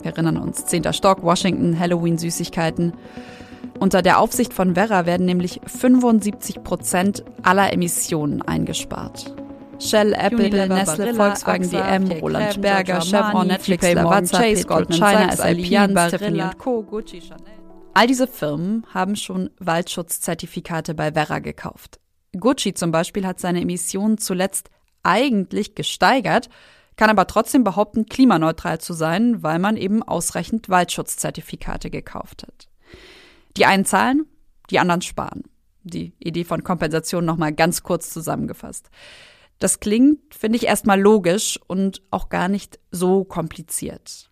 Wir 0.01 0.11
erinnern 0.11 0.37
uns, 0.37 0.65
10. 0.65 0.91
Stock, 0.91 1.23
Washington, 1.23 1.79
Halloween-Süßigkeiten. 1.79 2.93
Unter 3.79 4.01
der 4.01 4.19
Aufsicht 4.19 4.53
von 4.53 4.75
Vera 4.75 5.05
werden 5.05 5.25
nämlich 5.25 5.61
75 5.65 6.63
Prozent 6.63 7.23
aller 7.41 7.71
Emissionen 7.71 8.41
eingespart. 8.41 9.33
Shell, 9.79 10.13
Apple, 10.13 10.45
Unilever, 10.45 10.75
Nestle, 10.75 10.97
Barilla, 10.97 11.23
Volkswagen, 11.25 11.65
AXA, 11.65 11.99
DM, 11.99 12.19
Roland 12.19 12.61
Berger, 12.61 13.01
Chevron, 13.01 13.47
Netflix, 13.47 13.93
Lavazza, 13.93 14.37
Chase, 14.39 14.65
Goldman 14.65 14.99
Sachs, 14.99 15.39
Allianz, 15.39 16.11
Tiffany 16.11 16.43
Co., 16.57 16.83
Gucci, 16.83 17.21
Chanel. 17.21 17.53
All 17.93 18.07
diese 18.07 18.27
Firmen 18.27 18.85
haben 18.93 19.15
schon 19.15 19.49
Waldschutzzertifikate 19.59 20.93
bei 20.93 21.13
Vera 21.13 21.39
gekauft. 21.39 21.99
Gucci 22.39 22.73
zum 22.73 22.91
Beispiel 22.91 23.25
hat 23.25 23.39
seine 23.39 23.61
Emissionen 23.61 24.17
zuletzt 24.17 24.69
eigentlich 25.03 25.75
gesteigert, 25.75 26.49
kann 26.95 27.09
aber 27.09 27.27
trotzdem 27.27 27.63
behaupten, 27.63 28.05
klimaneutral 28.05 28.79
zu 28.79 28.93
sein, 28.93 29.41
weil 29.43 29.59
man 29.59 29.77
eben 29.77 30.03
ausreichend 30.03 30.69
Waldschutzzertifikate 30.69 31.89
gekauft 31.89 32.43
hat. 32.43 32.67
Die 33.57 33.65
einen 33.65 33.85
zahlen, 33.85 34.25
die 34.69 34.79
anderen 34.79 35.01
sparen. 35.01 35.43
Die 35.83 36.13
Idee 36.19 36.43
von 36.43 36.63
Kompensation 36.63 37.25
nochmal 37.25 37.53
ganz 37.53 37.83
kurz 37.83 38.09
zusammengefasst. 38.09 38.89
Das 39.59 39.79
klingt, 39.79 40.33
finde 40.33 40.57
ich, 40.57 40.65
erstmal 40.65 40.99
logisch 40.99 41.59
und 41.67 42.01
auch 42.09 42.29
gar 42.29 42.47
nicht 42.47 42.79
so 42.91 43.23
kompliziert. 43.23 44.29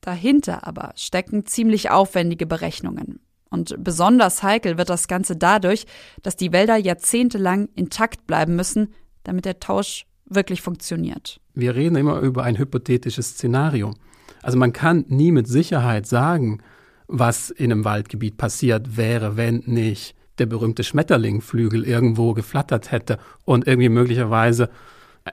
Dahinter 0.00 0.66
aber 0.66 0.92
stecken 0.96 1.46
ziemlich 1.46 1.90
aufwendige 1.90 2.46
Berechnungen. 2.46 3.20
Und 3.54 3.76
besonders 3.78 4.42
heikel 4.42 4.78
wird 4.78 4.90
das 4.90 5.06
Ganze 5.06 5.36
dadurch, 5.36 5.86
dass 6.22 6.34
die 6.34 6.52
Wälder 6.52 6.76
jahrzehntelang 6.76 7.68
intakt 7.76 8.26
bleiben 8.26 8.56
müssen, 8.56 8.92
damit 9.22 9.44
der 9.44 9.60
Tausch 9.60 10.06
wirklich 10.26 10.60
funktioniert. 10.60 11.40
Wir 11.54 11.76
reden 11.76 11.94
immer 11.94 12.18
über 12.18 12.42
ein 12.42 12.58
hypothetisches 12.58 13.30
Szenario. 13.30 13.94
Also 14.42 14.58
man 14.58 14.72
kann 14.72 15.04
nie 15.06 15.30
mit 15.30 15.46
Sicherheit 15.46 16.06
sagen, 16.08 16.62
was 17.06 17.50
in 17.50 17.70
einem 17.70 17.84
Waldgebiet 17.84 18.36
passiert 18.38 18.96
wäre, 18.96 19.36
wenn 19.36 19.62
nicht 19.66 20.16
der 20.38 20.46
berühmte 20.46 20.82
Schmetterlingflügel 20.82 21.84
irgendwo 21.84 22.34
geflattert 22.34 22.90
hätte 22.90 23.18
und 23.44 23.68
irgendwie 23.68 23.88
möglicherweise 23.88 24.68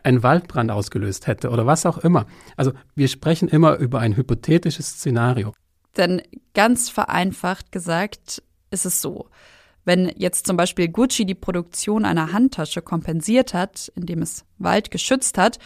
einen 0.03 0.21
Waldbrand 0.21 0.69
ausgelöst 0.69 1.25
hätte 1.25 1.49
oder 1.49 1.65
was 1.65 1.87
auch 1.87 1.97
immer. 1.97 2.27
Also 2.55 2.71
wir 2.93 3.07
sprechen 3.07 3.47
immer 3.47 3.77
über 3.77 3.99
ein 3.99 4.15
hypothetisches 4.15 4.91
Szenario. 4.91 5.53
Denn 5.97 6.21
ganz 6.53 6.89
vereinfacht 6.89 7.71
gesagt 7.71 8.41
ist 8.69 8.85
es 8.85 9.01
so, 9.01 9.27
wenn 9.83 10.11
jetzt 10.15 10.45
zum 10.47 10.57
Beispiel 10.57 10.87
Gucci 10.87 11.25
die 11.25 11.35
Produktion 11.35 12.05
einer 12.05 12.31
Handtasche 12.31 12.81
kompensiert 12.81 13.53
hat, 13.53 13.91
indem 13.95 14.21
es 14.21 14.45
Wald 14.57 14.91
geschützt 14.91 15.37
hat, 15.37 15.59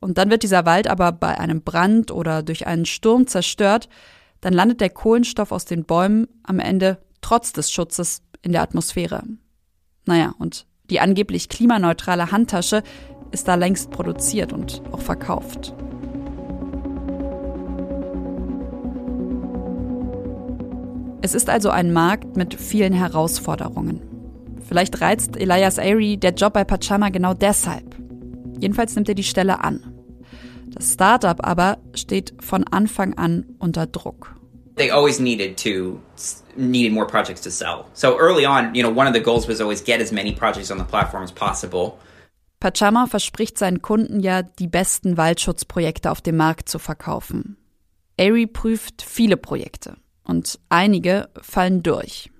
und 0.00 0.18
dann 0.18 0.30
wird 0.30 0.42
dieser 0.42 0.66
Wald 0.66 0.88
aber 0.88 1.12
bei 1.12 1.38
einem 1.38 1.62
Brand 1.62 2.10
oder 2.10 2.42
durch 2.42 2.66
einen 2.66 2.86
Sturm 2.86 3.28
zerstört, 3.28 3.88
dann 4.40 4.52
landet 4.52 4.80
der 4.80 4.90
Kohlenstoff 4.90 5.52
aus 5.52 5.64
den 5.64 5.84
Bäumen 5.84 6.26
am 6.42 6.58
Ende 6.58 6.98
trotz 7.20 7.52
des 7.52 7.70
Schutzes 7.70 8.22
in 8.42 8.50
der 8.50 8.62
Atmosphäre. 8.62 9.22
Naja, 10.04 10.34
und 10.38 10.66
die 10.90 10.98
angeblich 10.98 11.48
klimaneutrale 11.48 12.32
Handtasche 12.32 12.82
ist 13.30 13.46
da 13.46 13.54
längst 13.54 13.90
produziert 13.90 14.52
und 14.52 14.82
auch 14.90 15.00
verkauft. 15.00 15.72
Es 21.24 21.36
ist 21.36 21.48
also 21.48 21.70
ein 21.70 21.92
Markt 21.92 22.36
mit 22.36 22.52
vielen 22.52 22.92
Herausforderungen. 22.92 24.02
Vielleicht 24.68 25.00
reizt 25.00 25.36
Elias 25.36 25.78
Airy 25.78 26.16
der 26.16 26.32
Job 26.32 26.54
bei 26.54 26.64
Pachama 26.64 27.10
genau 27.10 27.32
deshalb. 27.32 27.94
Jedenfalls 28.58 28.96
nimmt 28.96 29.08
er 29.08 29.14
die 29.14 29.22
Stelle 29.22 29.62
an. 29.62 29.94
Das 30.66 30.94
Startup 30.94 31.36
aber 31.46 31.78
steht 31.94 32.34
von 32.40 32.64
Anfang 32.64 33.14
an 33.14 33.46
unter 33.60 33.86
Druck. 33.86 34.34
They 34.74 34.90
always 34.90 35.20
needed 35.20 35.62
to 35.62 36.00
needed 36.56 36.92
more 36.92 37.06
projects 37.06 37.42
to 37.42 37.50
sell. 37.50 37.84
So 37.92 38.18
early 38.18 38.44
on, 38.44 38.74
you 38.74 38.82
know, 38.82 38.90
one 38.90 39.06
of 39.06 39.14
the 39.14 39.22
goals 39.22 39.46
was 39.46 39.60
always 39.60 39.84
get 39.84 40.00
as 40.00 40.10
many 40.10 40.32
projects 40.32 40.72
on 40.72 40.78
the 40.78 40.84
platform 40.84 41.22
as 41.22 41.30
possible. 41.30 41.98
Pachama 42.58 43.06
verspricht 43.06 43.58
seinen 43.58 43.80
Kunden 43.80 44.18
ja, 44.18 44.42
die 44.42 44.66
besten 44.66 45.16
Waldschutzprojekte 45.16 46.10
auf 46.10 46.20
dem 46.20 46.36
Markt 46.36 46.68
zu 46.68 46.80
verkaufen. 46.80 47.58
Airy 48.16 48.48
prüft 48.48 49.02
viele 49.02 49.36
Projekte 49.36 50.01
und 50.24 50.58
einige 50.68 51.28
fallen 51.40 51.82
durch. 51.82 52.30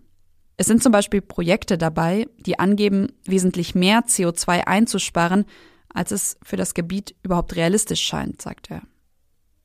Es 0.56 0.66
sind 0.66 0.82
zum 0.82 0.92
Beispiel 0.92 1.20
Projekte 1.20 1.78
dabei, 1.78 2.26
die 2.38 2.58
angeben, 2.58 3.12
wesentlich 3.24 3.74
mehr 3.74 4.04
CO2 4.04 4.66
einzusparen, 4.66 5.44
als 5.92 6.10
es 6.10 6.36
für 6.42 6.56
das 6.56 6.74
Gebiet 6.74 7.14
überhaupt 7.22 7.56
realistisch 7.56 8.02
scheint, 8.02 8.40
sagt 8.40 8.70
er. 8.70 8.82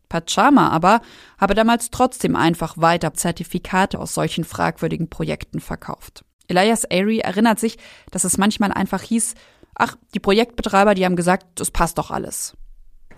Pachama 0.09 0.69
aber 0.69 1.01
habe 1.37 1.53
damals 1.53 1.91
trotzdem 1.91 2.35
einfach 2.35 2.77
weiter 2.77 3.13
Zertifikate 3.13 3.99
aus 3.99 4.13
solchen 4.13 4.43
fragwürdigen 4.43 5.09
Projekten 5.09 5.59
verkauft. 5.59 6.23
Elias 6.47 6.85
Airy 6.85 7.19
erinnert 7.19 7.59
sich, 7.59 7.77
dass 8.11 8.23
es 8.23 8.37
manchmal 8.37 8.71
einfach 8.71 9.01
hieß, 9.01 9.35
ach, 9.75 9.97
die 10.13 10.19
Projektbetreiber, 10.19 10.95
die 10.95 11.05
haben 11.05 11.17
gesagt, 11.17 11.59
das 11.59 11.71
passt 11.71 11.97
doch 11.97 12.09
alles. 12.09 12.55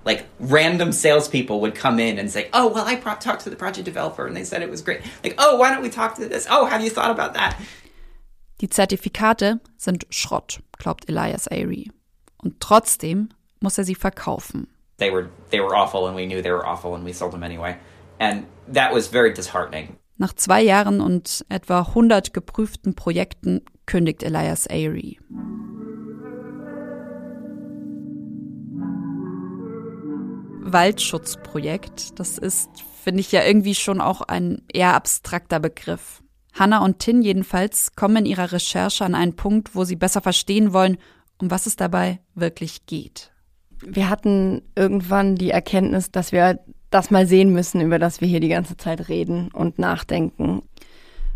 Like 0.09 0.25
random 0.39 0.91
salespeople 0.91 1.61
would 1.61 1.75
come 1.75 1.99
in 1.99 2.17
and 2.17 2.31
say, 2.31 2.49
"Oh, 2.51 2.67
well, 2.73 2.85
I 2.87 2.95
pro- 2.95 3.15
talked 3.15 3.43
to 3.43 3.51
the 3.51 3.55
project 3.55 3.85
developer 3.85 4.25
and 4.25 4.35
they 4.35 4.43
said 4.43 4.63
it 4.63 4.69
was 4.71 4.81
great." 4.81 5.01
Like, 5.23 5.35
"Oh, 5.37 5.57
why 5.59 5.69
don't 5.71 5.83
we 5.83 5.89
talk 5.89 6.15
to 6.15 6.27
this? 6.27 6.47
Oh, 6.49 6.65
have 6.65 6.83
you 6.83 6.89
thought 6.89 7.11
about 7.11 7.33
that?" 7.35 7.55
Die 8.59 8.67
Zertifikate 8.67 9.59
sind 9.77 10.05
Schrott, 10.09 10.61
glaubt 10.79 11.07
Elias 11.07 11.47
Airy. 11.47 11.91
Und 12.43 12.59
trotzdem 12.59 13.29
muss 13.61 13.77
er 13.77 13.83
sie 13.83 13.95
verkaufen. 13.95 14.67
They 14.97 15.11
were 15.11 15.29
they 15.51 15.59
were 15.59 15.75
awful 15.75 16.07
and 16.07 16.15
we 16.15 16.25
knew 16.25 16.41
they 16.41 16.51
were 16.51 16.65
awful 16.65 16.95
and 16.95 17.05
we 17.05 17.13
sold 17.13 17.31
them 17.31 17.43
anyway. 17.43 17.77
And 18.19 18.47
that 18.73 18.93
was 18.93 19.07
very 19.07 19.31
disheartening. 19.31 19.95
Nach 20.17 20.33
zwei 20.33 20.61
Jahren 20.63 21.01
und 21.01 21.45
etwa 21.49 21.81
100 21.81 22.33
geprüften 22.33 22.95
Projekten 22.95 23.61
kündigt 23.85 24.23
Elias 24.23 24.67
Airy. 24.67 25.19
Waldschutzprojekt, 30.61 32.19
das 32.19 32.37
ist, 32.37 32.69
finde 33.03 33.21
ich 33.21 33.31
ja 33.31 33.43
irgendwie 33.43 33.75
schon 33.75 34.01
auch 34.01 34.21
ein 34.21 34.61
eher 34.71 34.93
abstrakter 34.93 35.59
Begriff. 35.59 36.21
Hannah 36.53 36.83
und 36.83 36.99
Tin 36.99 37.21
jedenfalls 37.21 37.95
kommen 37.95 38.17
in 38.17 38.25
ihrer 38.25 38.51
Recherche 38.51 39.05
an 39.05 39.15
einen 39.15 39.35
Punkt, 39.35 39.75
wo 39.75 39.83
sie 39.85 39.95
besser 39.95 40.21
verstehen 40.21 40.73
wollen, 40.73 40.97
um 41.39 41.51
was 41.51 41.65
es 41.65 41.75
dabei 41.75 42.19
wirklich 42.35 42.85
geht. 42.85 43.31
Wir 43.81 44.09
hatten 44.09 44.61
irgendwann 44.75 45.35
die 45.35 45.51
Erkenntnis, 45.51 46.11
dass 46.11 46.31
wir 46.31 46.59
das 46.89 47.11
mal 47.11 47.27
sehen 47.27 47.53
müssen, 47.53 47.81
über 47.81 47.99
das 47.99 48.19
wir 48.19 48.27
hier 48.27 48.39
die 48.39 48.49
ganze 48.49 48.75
Zeit 48.75 49.07
reden 49.09 49.49
und 49.53 49.79
nachdenken. 49.79 50.63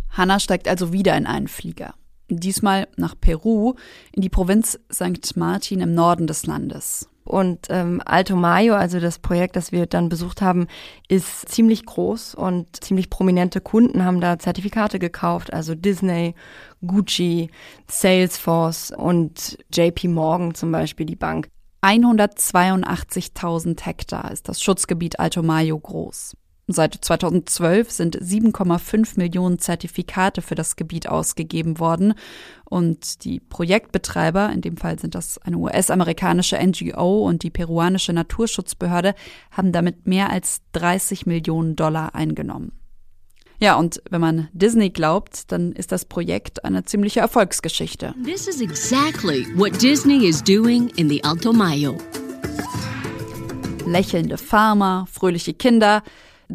Hannah 0.10 0.40
steigt 0.40 0.68
also 0.68 0.92
wieder 0.92 1.16
in 1.16 1.26
einen 1.26 1.48
Flieger. 1.48 1.94
Diesmal 2.30 2.88
nach 2.98 3.16
Peru, 3.20 3.76
in 4.12 4.22
die 4.22 4.30
Provinz 4.30 4.80
St. 4.92 5.38
Martin 5.38 5.82
im 5.82 5.94
Norden 5.94 6.28
des 6.28 6.46
Landes. 6.46 7.08
Und 7.24 7.68
ähm, 7.70 8.02
Alto 8.04 8.36
Mayo, 8.36 8.76
also 8.76 9.00
das 9.00 9.20
Projekt, 9.20 9.56
das 9.56 9.72
wir 9.72 9.86
dann 9.86 10.10
besucht 10.10 10.42
haben, 10.42 10.68
ist 11.08 11.48
ziemlich 11.50 11.86
groß 11.86 12.36
und 12.36 12.84
ziemlich 12.84 13.10
prominente 13.10 13.62
Kunden 13.62 14.04
haben 14.04 14.20
da 14.20 14.40
Zertifikate 14.40 15.00
gekauft, 15.00 15.54
also 15.54 15.74
Disney, 15.74 16.36
Gucci, 16.86 17.50
Salesforce 17.88 18.92
und 18.92 19.58
JP 19.74 20.10
Morgan 20.10 20.54
zum 20.54 20.72
Beispiel, 20.72 21.06
die 21.06 21.16
Bank. 21.16 21.48
182.000 21.82 23.86
Hektar 23.86 24.32
ist 24.32 24.48
das 24.48 24.62
Schutzgebiet 24.62 25.20
Alto 25.20 25.44
Mayo 25.44 25.80
groß. 25.80 26.36
Seit 26.68 26.96
2012 26.96 27.92
sind 27.92 28.18
7,5 28.18 29.18
Millionen 29.18 29.60
Zertifikate 29.60 30.42
für 30.42 30.56
das 30.56 30.78
Gebiet 30.78 31.10
ausgegeben 31.10 31.78
worden 31.78 32.14
und 32.64 33.26
die 33.26 33.42
Projektbetreiber, 33.42 34.50
in 34.50 34.62
dem 34.62 34.78
Fall 34.78 34.98
sind 34.98 35.14
das 35.14 35.38
eine 35.40 35.58
US-amerikanische 35.58 36.58
NGO 36.58 37.28
und 37.28 37.44
die 37.44 37.50
peruanische 37.50 38.14
Naturschutzbehörde, 38.14 39.14
haben 39.52 39.74
damit 39.74 40.08
mehr 40.08 40.30
als 40.30 40.62
30 40.72 41.26
Millionen 41.26 41.76
Dollar 41.76 42.16
eingenommen. 42.16 42.72
Ja, 43.60 43.76
und 43.76 44.02
wenn 44.10 44.22
man 44.22 44.48
Disney 44.54 44.90
glaubt, 44.90 45.52
dann 45.52 45.74
ist 45.74 45.92
das 45.92 46.06
Projekt 46.06 46.64
eine 46.64 46.86
ziemliche 46.86 47.20
Erfolgsgeschichte. 47.20 48.16
This 48.24 48.48
is 48.48 48.62
exactly 48.62 49.46
what 49.56 49.82
Disney 49.82 50.28
is 50.28 50.42
doing 50.42 50.90
in 50.96 51.10
the 51.10 51.24
Alto 51.26 51.52
Mayo. 51.52 51.98
Lächelnde 53.86 54.38
Farmer, 54.38 55.08
fröhliche 55.12 55.54
Kinder. 55.54 56.04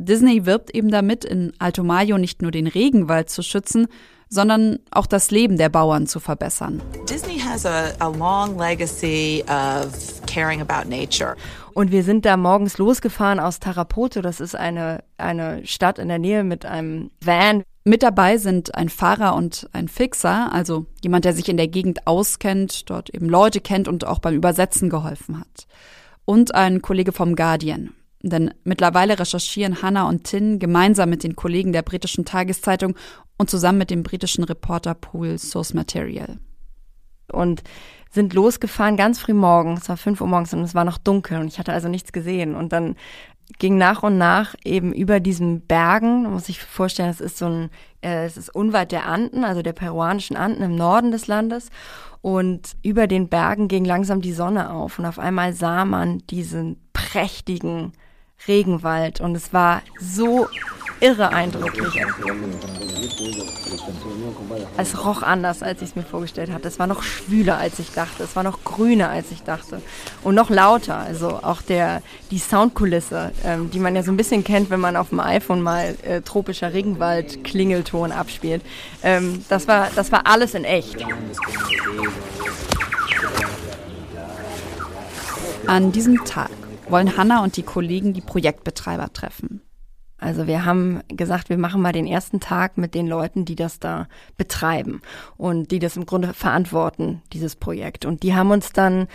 Disney 0.05 0.47
wirbt 0.47 0.71
eben 0.75 0.91
damit, 0.91 1.25
in 1.25 1.53
Alto 1.59 1.83
Mayo 1.83 2.19
nicht 2.19 2.43
nur 2.43 2.51
den 2.51 2.67
Regenwald 2.67 3.31
zu 3.31 3.43
schützen, 3.43 3.89
sondern 4.29 4.79
auch 4.91 5.07
das 5.07 5.31
Leben 5.31 5.57
der 5.57 5.69
Bauern 5.69 6.07
zu 6.07 6.21
verbessern. 6.21 6.83
Disney 7.09 7.39
has 7.39 7.65
a, 7.65 7.93
a 7.99 8.09
long 8.09 8.59
legacy 8.59 9.43
of 9.49 10.21
caring 10.27 10.61
about 10.61 10.89
nature. 10.89 11.35
Und 11.75 11.93
wir 11.93 12.03
sind 12.03 12.25
da 12.25 12.37
morgens 12.37 12.79
losgefahren 12.79 13.41
aus 13.41 13.61
Tarapoto. 13.61 14.21
Das 14.21 14.41
ist 14.41 14.55
eine, 14.55 15.05
eine 15.17 15.65
Stadt 15.67 15.99
in 15.99 16.09
der 16.09 16.19
Nähe 16.19 16.45
mit 16.45 16.67
einem 16.67 17.11
Van. 17.21 17.63
Mit 17.85 18.03
dabei 18.03 18.37
sind 18.37 18.75
ein 18.75 18.91
Fahrer 18.91 19.35
und 19.35 19.69
ein 19.73 19.89
Fixer, 19.89 20.53
also 20.53 20.87
jemand, 21.03 21.25
der 21.25 21.33
sich 21.33 21.49
in 21.49 21.57
der 21.57 21.69
Gegend 21.69 22.07
auskennt, 22.07 22.91
dort 22.91 23.09
eben 23.11 23.29
Leute 23.29 23.61
kennt 23.61 23.89
und 23.89 24.07
auch 24.07 24.19
beim 24.19 24.35
Übersetzen 24.35 24.91
geholfen 24.91 25.41
hat. 25.41 25.67
Und 26.27 26.55
ein 26.55 26.83
Kollege 26.83 27.13
vom 27.13 27.35
Guardian. 27.35 27.95
Denn 28.23 28.53
mittlerweile 28.65 29.19
recherchieren 29.19 29.83
Hannah 29.83 30.09
und 30.09 30.25
Tin 30.25 30.59
gemeinsam 30.59 31.11
mit 31.11 31.23
den 31.23 31.37
Kollegen 31.37 31.73
der 31.73 31.83
britischen 31.83 32.25
Tageszeitung 32.25 32.97
und 33.37 33.49
zusammen 33.49 33.79
mit 33.79 33.91
dem 33.91 34.03
britischen 34.03 34.45
Reporter 34.45 34.95
Pool 34.95 35.39
Source 35.39 35.75
Material. 35.75 36.39
Und 37.31 37.63
sind 38.11 38.35
losgefahren 38.35 38.97
ganz 38.97 39.21
früh 39.21 39.35
morgens, 39.35 39.83
es 39.83 39.89
war 39.89 39.97
fünf 39.97 40.21
Uhr 40.21 40.27
morgens 40.27 40.55
und 40.55 40.63
es 40.63 40.75
war 40.75 40.85
noch 40.85 40.99
dunkel 40.99 41.39
und 41.39 41.49
ich 41.49 41.59
hatte 41.59 41.73
also 41.73 41.89
nichts 41.89 42.13
gesehen. 42.13 42.55
Und 42.55 42.73
dann 42.73 42.97
ging 43.59 43.79
nach 43.79 44.03
und 44.03 44.19
nach 44.19 44.55
eben 44.65 44.93
über 44.93 45.21
diesen 45.21 45.61
Bergen, 45.61 46.23
man 46.23 46.33
muss 46.33 46.47
sich 46.47 46.61
vorstellen, 46.61 47.11
es 47.11 47.21
ist 47.21 47.39
so 47.39 47.47
ein, 47.47 47.71
äh, 48.03 48.25
es 48.25 48.37
ist 48.37 48.55
unweit 48.55 48.93
der 48.93 49.07
Anden, 49.07 49.45
also 49.45 49.63
der 49.63 49.73
peruanischen 49.73 50.37
Anden 50.37 50.63
im 50.63 50.75
Norden 50.75 51.11
des 51.11 51.27
Landes. 51.27 51.71
Und 52.21 52.77
über 52.83 53.07
den 53.07 53.29
Bergen 53.29 53.69
ging 53.69 53.85
langsam 53.85 54.21
die 54.21 54.33
Sonne 54.33 54.71
auf 54.71 54.99
und 54.99 55.07
auf 55.07 55.19
einmal 55.19 55.53
sah 55.53 55.85
man 55.85 56.19
diesen 56.31 56.77
prächtigen 56.93 57.93
Regenwald 58.47 59.21
und 59.21 59.35
es 59.35 59.53
war 59.53 59.83
so 60.01 60.49
irre 61.01 61.31
eindrücklich. 61.31 61.95
Es 64.77 65.05
roch 65.05 65.23
anders, 65.23 65.63
als 65.63 65.83
ich 65.83 65.91
es 65.91 65.97
mir 65.97 66.03
vorgestellt 66.03 66.51
hatte. 66.51 66.69
Es 66.69 66.79
war 66.79 66.87
noch 66.87 67.03
schwüler, 67.03 67.59
als 67.59 67.79
ich 67.79 67.93
dachte. 67.93 68.25
Es 68.25 68.37
war 68.37 68.43
noch 68.43 68.65
grüner, 68.65 69.11
als 69.11 69.31
ich 69.31 69.43
dachte. 69.43 69.81
Und 70.23 70.35
noch 70.35 70.51
lauter. 70.51 70.97
Also 70.97 71.29
auch 71.29 71.63
der, 71.63 72.03
die 72.31 72.39
Soundkulisse, 72.39 73.33
ähm, 73.45 73.71
die 73.71 73.79
man 73.79 73.95
ja 73.95 74.03
so 74.03 74.11
ein 74.11 74.17
bisschen 74.17 74.45
kennt, 74.45 74.71
wenn 74.71 74.81
man 74.81 74.97
auf 74.97 75.11
dem 75.11 75.21
iPhone 75.21 75.63
mal 75.63 75.97
äh, 76.03 76.21
tropischer 76.23 76.73
Regenwald 76.73 77.45
Klingelton 77.45 78.13
abspielt. 78.13 78.63
Ähm, 79.03 79.45
das, 79.49 79.69
war, 79.69 79.89
das 79.95 80.13
war 80.13 80.27
alles 80.27 80.55
in 80.55 80.65
echt. 80.65 81.05
An 85.67 85.93
diesem 85.93 86.25
Tag 86.25 86.51
wollen 86.91 87.17
Hanna 87.17 87.43
und 87.43 87.57
die 87.57 87.63
Kollegen 87.63 88.13
die 88.13 88.21
Projektbetreiber 88.21 89.13
treffen. 89.13 89.63
Also 90.21 90.49
wir 90.49 90.65
haben 90.65 91.01
gesagt, 91.09 91.49
wir 91.49 91.59
machen 91.59 91.81
mal 91.81 91.93
den 91.93 92.07
ersten 92.07 92.41
Tag 92.41 92.77
mit 92.77 92.95
den 92.95 93.07
Leuten, 93.07 93.45
die 93.45 93.55
das 93.55 93.79
da 93.79 94.09
betreiben 94.37 95.01
und 95.37 95.71
die 95.71 95.79
das 95.79 95.97
im 95.97 96.07
Grunde 96.07 96.35
verantworten, 96.35 97.23
dieses 97.33 97.55
Projekt. 97.55 98.05
Und 98.05 98.25
die 98.25 98.35
haben 98.35 98.51
uns 98.51 98.73
dann 98.73 99.07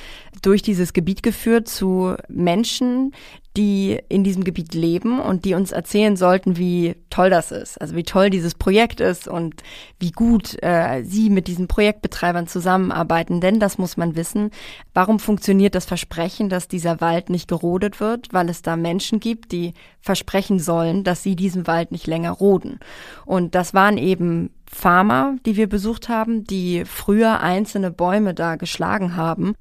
durch 0.41 0.61
dieses 0.61 0.93
Gebiet 0.93 1.21
geführt 1.21 1.67
zu 1.67 2.15
Menschen, 2.29 3.13
die 3.55 3.99
in 4.09 4.23
diesem 4.23 4.43
Gebiet 4.43 4.73
leben 4.73 5.19
und 5.19 5.45
die 5.45 5.53
uns 5.53 5.71
erzählen 5.71 6.17
sollten, 6.17 6.57
wie 6.57 6.95
toll 7.11 7.29
das 7.29 7.51
ist, 7.51 7.79
also 7.79 7.95
wie 7.95 8.03
toll 8.03 8.31
dieses 8.31 8.55
Projekt 8.55 8.99
ist 8.99 9.27
und 9.27 9.61
wie 9.99 10.11
gut 10.11 10.57
äh, 10.63 11.03
sie 11.03 11.29
mit 11.29 11.47
diesen 11.47 11.67
Projektbetreibern 11.67 12.47
zusammenarbeiten. 12.47 13.41
Denn 13.41 13.59
das 13.59 13.77
muss 13.77 13.95
man 13.95 14.15
wissen. 14.15 14.49
Warum 14.95 15.19
funktioniert 15.19 15.75
das 15.75 15.85
Versprechen, 15.85 16.49
dass 16.49 16.67
dieser 16.67 16.99
Wald 16.99 17.29
nicht 17.29 17.47
gerodet 17.47 17.99
wird? 17.99 18.33
Weil 18.33 18.49
es 18.49 18.63
da 18.63 18.75
Menschen 18.75 19.19
gibt, 19.19 19.51
die 19.51 19.73
versprechen 20.01 20.57
sollen, 20.57 21.03
dass 21.03 21.21
sie 21.21 21.35
diesen 21.35 21.67
Wald 21.67 21.91
nicht 21.91 22.07
länger 22.07 22.31
roden. 22.31 22.79
Und 23.25 23.53
das 23.53 23.75
waren 23.75 23.99
eben 23.99 24.49
Farmer, 24.65 25.35
die 25.45 25.57
wir 25.57 25.69
besucht 25.69 26.09
haben, 26.09 26.43
die 26.45 26.85
früher 26.85 27.39
einzelne 27.41 27.91
Bäume 27.91 28.33
da 28.33 28.55
geschlagen 28.55 29.15
haben 29.15 29.53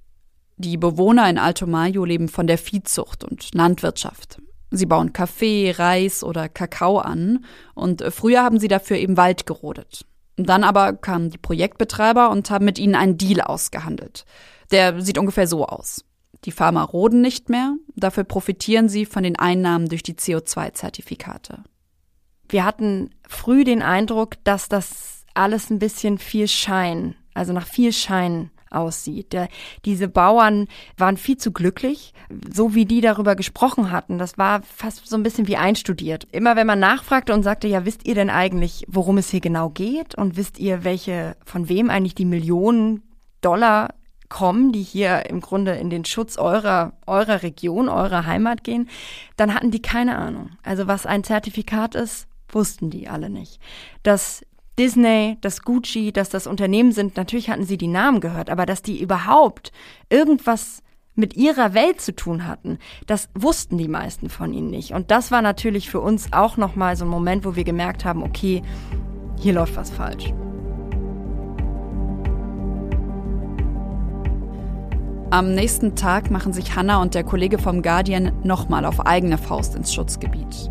die 0.62 0.78
Bewohner 0.78 1.28
in 1.28 1.36
Alto 1.36 1.66
Mayo 1.66 2.06
leben 2.06 2.28
von 2.28 2.46
der 2.46 2.56
Viehzucht 2.56 3.24
und 3.24 3.54
Landwirtschaft. 3.54 4.40
Sie 4.70 4.86
bauen 4.86 5.12
Kaffee, 5.12 5.70
Reis 5.76 6.24
oder 6.24 6.48
Kakao 6.48 6.98
an 6.98 7.44
und 7.74 8.02
früher 8.08 8.42
haben 8.42 8.58
sie 8.58 8.68
dafür 8.68 8.96
eben 8.96 9.18
Wald 9.18 9.44
gerodet. 9.44 10.06
Dann 10.36 10.64
aber 10.64 10.94
kamen 10.94 11.28
die 11.28 11.38
Projektbetreiber 11.38 12.30
und 12.30 12.50
haben 12.50 12.64
mit 12.64 12.78
ihnen 12.78 12.94
einen 12.94 13.18
Deal 13.18 13.42
ausgehandelt. 13.42 14.24
Der 14.70 14.98
sieht 15.02 15.18
ungefähr 15.18 15.46
so 15.46 15.66
aus. 15.66 16.06
Die 16.46 16.52
Farmer 16.52 16.84
roden 16.84 17.20
nicht 17.20 17.50
mehr, 17.50 17.76
dafür 17.94 18.24
profitieren 18.24 18.88
sie 18.88 19.04
von 19.04 19.22
den 19.22 19.38
Einnahmen 19.38 19.88
durch 19.88 20.02
die 20.02 20.14
CO2-Zertifikate. 20.14 21.62
Wir 22.48 22.64
hatten 22.64 23.10
früh 23.28 23.64
den 23.64 23.82
Eindruck, 23.82 24.42
dass 24.44 24.68
das 24.68 25.24
alles 25.34 25.70
ein 25.70 25.78
bisschen 25.78 26.18
viel 26.18 26.48
Schein, 26.48 27.14
also 27.34 27.52
nach 27.52 27.66
viel 27.66 27.92
Schein 27.92 28.50
aussieht. 28.72 29.32
Der, 29.32 29.48
diese 29.84 30.08
Bauern 30.08 30.68
waren 30.96 31.16
viel 31.16 31.36
zu 31.36 31.52
glücklich, 31.52 32.12
so 32.52 32.74
wie 32.74 32.84
die 32.84 33.00
darüber 33.00 33.36
gesprochen 33.36 33.90
hatten. 33.90 34.18
Das 34.18 34.38
war 34.38 34.62
fast 34.62 35.06
so 35.06 35.16
ein 35.16 35.22
bisschen 35.22 35.46
wie 35.46 35.56
einstudiert. 35.56 36.26
Immer 36.32 36.56
wenn 36.56 36.66
man 36.66 36.78
nachfragte 36.78 37.34
und 37.34 37.42
sagte, 37.42 37.68
ja, 37.68 37.84
wisst 37.84 38.06
ihr 38.06 38.14
denn 38.14 38.30
eigentlich, 38.30 38.84
worum 38.88 39.18
es 39.18 39.30
hier 39.30 39.40
genau 39.40 39.70
geht? 39.70 40.14
Und 40.14 40.36
wisst 40.36 40.58
ihr, 40.58 40.84
welche, 40.84 41.36
von 41.44 41.68
wem 41.68 41.90
eigentlich 41.90 42.14
die 42.14 42.24
Millionen 42.24 43.02
Dollar 43.40 43.94
kommen, 44.32 44.72
die 44.72 44.82
hier 44.82 45.26
im 45.28 45.42
Grunde 45.42 45.72
in 45.72 45.90
den 45.90 46.06
Schutz 46.06 46.38
eurer, 46.38 46.94
eurer 47.06 47.42
Region, 47.42 47.90
eurer 47.90 48.24
Heimat 48.24 48.64
gehen, 48.64 48.88
dann 49.36 49.54
hatten 49.54 49.70
die 49.70 49.82
keine 49.82 50.16
Ahnung. 50.16 50.52
Also 50.62 50.86
was 50.86 51.04
ein 51.04 51.22
Zertifikat 51.22 51.94
ist, 51.94 52.26
wussten 52.48 52.88
die 52.88 53.08
alle 53.08 53.28
nicht. 53.28 53.60
Dass 54.02 54.42
Disney, 54.78 55.36
das 55.42 55.62
Gucci, 55.62 56.12
dass 56.12 56.30
das 56.30 56.46
Unternehmen 56.46 56.92
sind, 56.92 57.16
natürlich 57.16 57.50
hatten 57.50 57.64
sie 57.64 57.76
die 57.76 57.88
Namen 57.88 58.20
gehört, 58.20 58.48
aber 58.48 58.64
dass 58.64 58.82
die 58.82 59.00
überhaupt 59.00 59.70
irgendwas 60.08 60.82
mit 61.14 61.36
ihrer 61.36 61.74
Welt 61.74 62.00
zu 62.00 62.14
tun 62.14 62.46
hatten, 62.46 62.78
das 63.06 63.28
wussten 63.34 63.76
die 63.76 63.88
meisten 63.88 64.30
von 64.30 64.54
ihnen 64.54 64.70
nicht. 64.70 64.92
Und 64.92 65.10
das 65.10 65.30
war 65.30 65.42
natürlich 65.42 65.90
für 65.90 66.00
uns 66.00 66.32
auch 66.32 66.56
nochmal 66.56 66.96
so 66.96 67.04
ein 67.04 67.10
Moment, 67.10 67.44
wo 67.44 67.54
wir 67.54 67.64
gemerkt 67.64 68.06
haben, 68.06 68.22
okay, 68.22 68.62
hier 69.38 69.52
läuft 69.52 69.76
was 69.76 69.90
falsch. 69.90 70.32
Am 75.30 75.54
nächsten 75.54 75.96
Tag 75.96 76.30
machen 76.30 76.52
sich 76.52 76.76
Hannah 76.76 77.00
und 77.00 77.14
der 77.14 77.24
Kollege 77.24 77.58
vom 77.58 77.82
Guardian 77.82 78.32
nochmal 78.42 78.84
auf 78.84 79.04
eigene 79.04 79.38
Faust 79.38 79.74
ins 79.74 79.92
Schutzgebiet. 79.92 80.70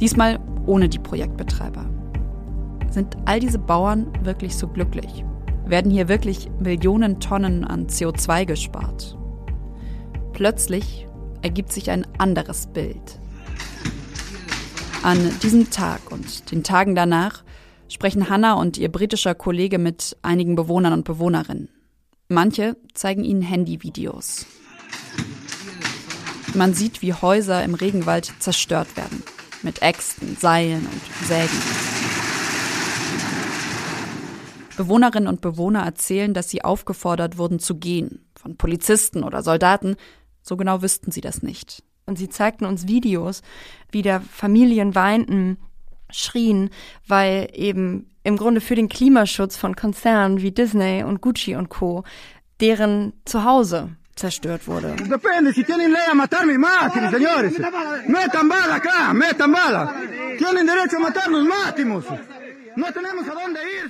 Diesmal 0.00 0.38
ohne 0.66 0.88
die 0.88 0.98
Projektbetreiber. 0.98 1.97
Sind 2.90 3.16
all 3.26 3.40
diese 3.40 3.58
Bauern 3.58 4.12
wirklich 4.24 4.56
so 4.56 4.66
glücklich? 4.66 5.24
Werden 5.66 5.90
hier 5.90 6.08
wirklich 6.08 6.48
Millionen 6.58 7.20
Tonnen 7.20 7.64
an 7.64 7.86
CO2 7.86 8.46
gespart? 8.46 9.16
Plötzlich 10.32 11.06
ergibt 11.42 11.72
sich 11.72 11.90
ein 11.90 12.06
anderes 12.18 12.68
Bild. 12.68 13.20
An 15.02 15.18
diesem 15.42 15.70
Tag 15.70 16.10
und 16.10 16.50
den 16.50 16.64
Tagen 16.64 16.94
danach 16.94 17.44
sprechen 17.88 18.28
Hannah 18.28 18.54
und 18.54 18.78
ihr 18.78 18.90
britischer 18.90 19.34
Kollege 19.34 19.78
mit 19.78 20.16
einigen 20.22 20.56
Bewohnern 20.56 20.92
und 20.92 21.04
Bewohnerinnen. 21.04 21.68
Manche 22.28 22.76
zeigen 22.94 23.24
ihnen 23.24 23.42
Handyvideos. 23.42 24.46
Man 26.54 26.74
sieht, 26.74 27.02
wie 27.02 27.14
Häuser 27.14 27.62
im 27.62 27.74
Regenwald 27.74 28.32
zerstört 28.38 28.96
werden. 28.96 29.22
Mit 29.62 29.82
Äxten, 29.82 30.36
Seilen 30.36 30.86
und 30.86 31.26
Sägen. 31.26 31.97
Bewohnerinnen 34.78 35.28
und 35.28 35.40
Bewohner 35.40 35.82
erzählen, 35.82 36.32
dass 36.32 36.48
sie 36.48 36.62
aufgefordert 36.62 37.36
wurden 37.36 37.58
zu 37.58 37.74
gehen. 37.74 38.24
Von 38.36 38.56
Polizisten 38.56 39.24
oder 39.24 39.42
Soldaten. 39.42 39.96
So 40.40 40.56
genau 40.56 40.82
wüssten 40.82 41.10
sie 41.10 41.20
das 41.20 41.42
nicht. 41.42 41.82
Und 42.06 42.16
sie 42.16 42.28
zeigten 42.28 42.64
uns 42.64 42.86
Videos, 42.86 43.42
wie 43.90 44.02
da 44.02 44.20
Familien 44.20 44.94
weinten, 44.94 45.58
schrien, 46.10 46.70
weil 47.08 47.50
eben 47.54 48.06
im 48.22 48.36
Grunde 48.36 48.60
für 48.60 48.76
den 48.76 48.88
Klimaschutz 48.88 49.56
von 49.56 49.74
Konzernen 49.74 50.40
wie 50.42 50.52
Disney 50.52 51.02
und 51.02 51.20
Gucci 51.20 51.56
und 51.56 51.68
Co. 51.70 52.04
deren 52.60 53.12
Zuhause 53.24 53.90
zerstört 54.14 54.68
wurde. 54.68 54.94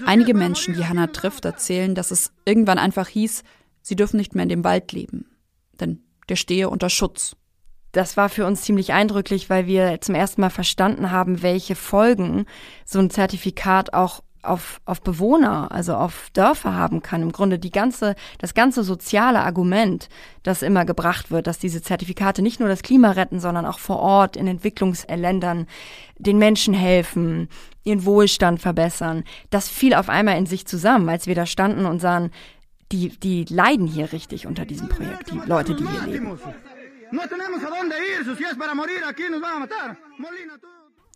Einige 0.07 0.35
Menschen, 0.35 0.75
die 0.75 0.87
Hannah 0.87 1.09
trifft, 1.09 1.45
erzählen, 1.45 1.95
dass 1.95 2.11
es 2.11 2.33
irgendwann 2.45 2.79
einfach 2.79 3.09
hieß, 3.09 3.43
sie 3.83 3.97
dürfen 3.97 4.17
nicht 4.17 4.35
mehr 4.35 4.45
in 4.45 4.49
dem 4.49 4.65
Wald 4.65 4.93
leben. 4.93 5.27
Denn 5.81 6.03
der 6.29 6.37
stehe 6.37 6.69
unter 6.69 6.91
Schutz 6.91 7.37
das 7.93 8.17
war 8.17 8.29
für 8.29 8.47
uns 8.47 8.63
ziemlich 8.63 8.93
eindrücklich, 8.93 9.49
weil 9.49 9.67
wir 9.67 10.01
zum 10.01 10.15
ersten 10.15 10.41
Mal 10.41 10.51
verstanden 10.51 11.11
haben, 11.11 11.43
welche 11.43 11.75
Folgen 11.75 12.47
so 12.85 12.99
ein 12.99 13.11
Zertifikat 13.11 13.95
auch 13.95 14.23
auf, 14.43 14.81
auf 14.85 15.03
Bewohner, 15.03 15.71
also 15.73 15.95
auf 15.95 16.31
Dörfer 16.33 16.75
haben 16.75 17.03
kann. 17.03 17.23
Im 17.23 17.33
Grunde 17.33 17.59
die 17.59 17.71
ganze, 17.71 18.15
das 18.39 18.55
ganze 18.55 18.83
soziale 18.83 19.41
Argument, 19.41 20.09
das 20.43 20.63
immer 20.63 20.85
gebracht 20.85 21.31
wird, 21.31 21.47
dass 21.47 21.59
diese 21.59 21.83
Zertifikate 21.83 22.43
nicht 22.43 22.61
nur 22.61 22.69
das 22.69 22.83
Klima 22.83 23.13
retten, 23.13 23.41
sondern 23.41 23.67
auch 23.67 23.79
vor 23.79 23.99
Ort 23.99 24.37
in 24.37 24.47
Entwicklungsländern 24.47 25.67
den 26.19 26.39
Menschen 26.39 26.75
helfen, 26.75 27.49
ihren 27.85 28.05
Wohlstand 28.05 28.61
verbessern. 28.61 29.25
Das 29.51 29.69
fiel 29.69 29.95
auf 29.95 30.09
einmal 30.09 30.39
in 30.39 30.47
sich 30.47 30.67
zusammen, 30.67 31.09
als 31.09 31.27
wir 31.27 31.35
da 31.35 31.47
standen 31.47 31.87
und 31.87 32.01
sahen, 32.01 32.31
die, 32.93 33.09
die 33.21 33.45
leiden 33.49 33.87
hier 33.87 34.13
richtig 34.13 34.47
unter 34.47 34.65
diesem 34.65 34.89
Projekt, 34.89 35.31
die 35.31 35.41
Leute, 35.47 35.75
die 35.75 35.87
hier 35.87 36.07
leben. 36.07 36.39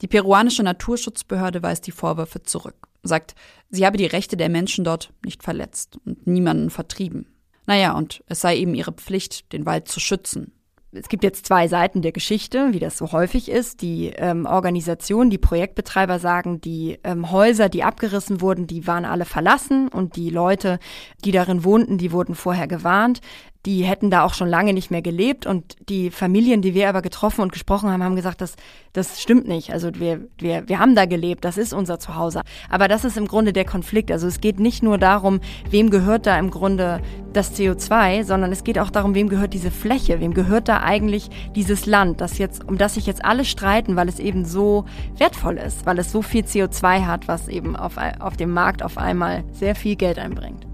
Die 0.00 0.08
peruanische 0.08 0.62
Naturschutzbehörde 0.62 1.62
weist 1.62 1.86
die 1.86 1.92
Vorwürfe 1.92 2.42
zurück, 2.42 2.88
sagt, 3.02 3.34
sie 3.70 3.86
habe 3.86 3.96
die 3.96 4.06
Rechte 4.06 4.36
der 4.36 4.48
Menschen 4.48 4.84
dort 4.84 5.12
nicht 5.24 5.42
verletzt 5.42 5.98
und 6.04 6.26
niemanden 6.26 6.70
vertrieben. 6.70 7.26
Naja, 7.66 7.92
und 7.92 8.24
es 8.26 8.40
sei 8.40 8.56
eben 8.56 8.74
ihre 8.74 8.92
Pflicht, 8.92 9.52
den 9.52 9.66
Wald 9.66 9.88
zu 9.88 10.00
schützen 10.00 10.52
es 10.94 11.08
gibt 11.08 11.24
jetzt 11.24 11.46
zwei 11.46 11.68
Seiten 11.68 12.02
der 12.02 12.12
Geschichte, 12.12 12.68
wie 12.72 12.78
das 12.78 12.98
so 12.98 13.12
häufig 13.12 13.50
ist. 13.50 13.80
Die 13.80 14.12
ähm, 14.16 14.44
Organisation, 14.44 15.30
die 15.30 15.38
Projektbetreiber 15.38 16.18
sagen, 16.18 16.60
die 16.60 16.98
ähm, 17.02 17.30
Häuser, 17.30 17.70
die 17.70 17.82
abgerissen 17.82 18.42
wurden, 18.42 18.66
die 18.66 18.86
waren 18.86 19.06
alle 19.06 19.24
verlassen 19.24 19.88
und 19.88 20.16
die 20.16 20.28
Leute, 20.28 20.78
die 21.24 21.32
darin 21.32 21.64
wohnten, 21.64 21.96
die 21.96 22.12
wurden 22.12 22.34
vorher 22.34 22.66
gewarnt 22.66 23.20
die 23.64 23.84
hätten 23.84 24.10
da 24.10 24.24
auch 24.24 24.34
schon 24.34 24.48
lange 24.48 24.72
nicht 24.72 24.90
mehr 24.90 25.02
gelebt 25.02 25.46
und 25.46 25.76
die 25.88 26.10
Familien, 26.10 26.62
die 26.62 26.74
wir 26.74 26.88
aber 26.88 27.00
getroffen 27.00 27.42
und 27.42 27.52
gesprochen 27.52 27.90
haben, 27.90 28.02
haben 28.02 28.16
gesagt, 28.16 28.40
das, 28.40 28.56
das 28.92 29.22
stimmt 29.22 29.46
nicht. 29.46 29.72
Also 29.72 29.90
wir, 29.94 30.26
wir, 30.38 30.68
wir 30.68 30.80
haben 30.80 30.96
da 30.96 31.06
gelebt, 31.06 31.44
das 31.44 31.58
ist 31.58 31.72
unser 31.72 32.00
Zuhause. 32.00 32.42
Aber 32.68 32.88
das 32.88 33.04
ist 33.04 33.16
im 33.16 33.28
Grunde 33.28 33.52
der 33.52 33.64
Konflikt. 33.64 34.10
Also 34.10 34.26
es 34.26 34.40
geht 34.40 34.58
nicht 34.58 34.82
nur 34.82 34.98
darum, 34.98 35.40
wem 35.70 35.90
gehört 35.90 36.26
da 36.26 36.36
im 36.38 36.50
Grunde 36.50 37.00
das 37.32 37.56
CO2, 37.56 38.24
sondern 38.24 38.50
es 38.50 38.64
geht 38.64 38.80
auch 38.80 38.90
darum, 38.90 39.14
wem 39.14 39.28
gehört 39.28 39.54
diese 39.54 39.70
Fläche, 39.70 40.20
wem 40.20 40.34
gehört 40.34 40.68
da 40.68 40.80
eigentlich 40.80 41.30
dieses 41.54 41.86
Land, 41.86 42.20
das 42.20 42.38
jetzt, 42.38 42.66
um 42.68 42.78
das 42.78 42.94
sich 42.94 43.06
jetzt 43.06 43.24
alle 43.24 43.44
streiten, 43.44 43.94
weil 43.94 44.08
es 44.08 44.18
eben 44.18 44.44
so 44.44 44.86
wertvoll 45.18 45.56
ist, 45.56 45.86
weil 45.86 46.00
es 46.00 46.10
so 46.10 46.20
viel 46.20 46.42
CO2 46.44 47.06
hat, 47.06 47.28
was 47.28 47.46
eben 47.46 47.76
auf, 47.76 47.92
auf 48.18 48.36
dem 48.36 48.50
Markt 48.50 48.82
auf 48.82 48.98
einmal 48.98 49.44
sehr 49.52 49.76
viel 49.76 49.94
Geld 49.94 50.18
einbringt. 50.18 50.71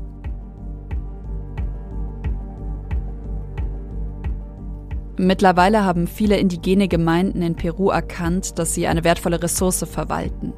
Mittlerweile 5.21 5.85
haben 5.85 6.07
viele 6.07 6.37
indigene 6.37 6.87
Gemeinden 6.87 7.43
in 7.43 7.57
Peru 7.57 7.91
erkannt, 7.91 8.57
dass 8.57 8.75
sie 8.75 8.87
eine 8.87 9.03
wertvolle 9.03 9.43
Ressource 9.43 9.85
verwalten. 9.91 10.53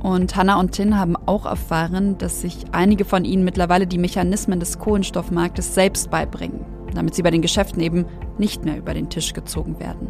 Und 0.00 0.36
Hannah 0.36 0.60
und 0.60 0.70
Tin 0.70 0.96
haben 0.96 1.16
auch 1.16 1.46
erfahren, 1.46 2.16
dass 2.16 2.40
sich 2.40 2.64
einige 2.70 3.04
von 3.04 3.24
ihnen 3.24 3.44
mittlerweile 3.44 3.88
die 3.88 3.98
Mechanismen 3.98 4.60
des 4.60 4.78
Kohlenstoffmarktes 4.78 5.74
selbst 5.74 6.10
beibringen, 6.10 6.64
damit 6.94 7.16
sie 7.16 7.22
bei 7.22 7.32
den 7.32 7.42
Geschäften 7.42 7.80
eben 7.80 8.06
nicht 8.38 8.64
mehr 8.64 8.76
über 8.76 8.94
den 8.94 9.10
Tisch 9.10 9.32
gezogen 9.32 9.80
werden. 9.80 10.08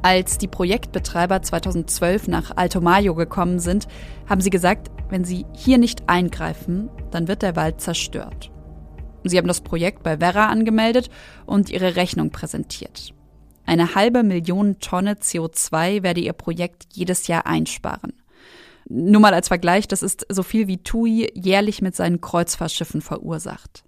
Als 0.00 0.38
die 0.38 0.48
Projektbetreiber 0.48 1.42
2012 1.42 2.28
nach 2.28 2.52
Alto 2.56 2.80
Mayo 2.80 3.14
gekommen 3.14 3.58
sind, 3.58 3.88
haben 4.26 4.40
sie 4.40 4.50
gesagt, 4.50 4.90
wenn 5.10 5.24
sie 5.24 5.44
hier 5.52 5.76
nicht 5.76 6.08
eingreifen, 6.08 6.88
dann 7.10 7.28
wird 7.28 7.42
der 7.42 7.56
Wald 7.56 7.82
zerstört. 7.82 8.50
Sie 9.24 9.38
haben 9.38 9.48
das 9.48 9.60
Projekt 9.60 10.02
bei 10.02 10.20
Werra 10.20 10.46
angemeldet 10.46 11.10
und 11.46 11.70
ihre 11.70 11.96
Rechnung 11.96 12.30
präsentiert. 12.30 13.14
Eine 13.64 13.94
halbe 13.94 14.22
Million 14.22 14.80
Tonne 14.80 15.14
CO2 15.14 16.02
werde 16.02 16.20
ihr 16.20 16.32
Projekt 16.32 16.86
jedes 16.92 17.26
Jahr 17.28 17.46
einsparen. 17.46 18.12
Nur 18.88 19.20
mal 19.20 19.34
als 19.34 19.48
Vergleich, 19.48 19.86
das 19.86 20.02
ist 20.02 20.26
so 20.28 20.42
viel 20.42 20.66
wie 20.66 20.82
TUI 20.82 21.30
jährlich 21.34 21.80
mit 21.80 21.94
seinen 21.94 22.20
Kreuzfahrtschiffen 22.20 23.00
verursacht. 23.00 23.84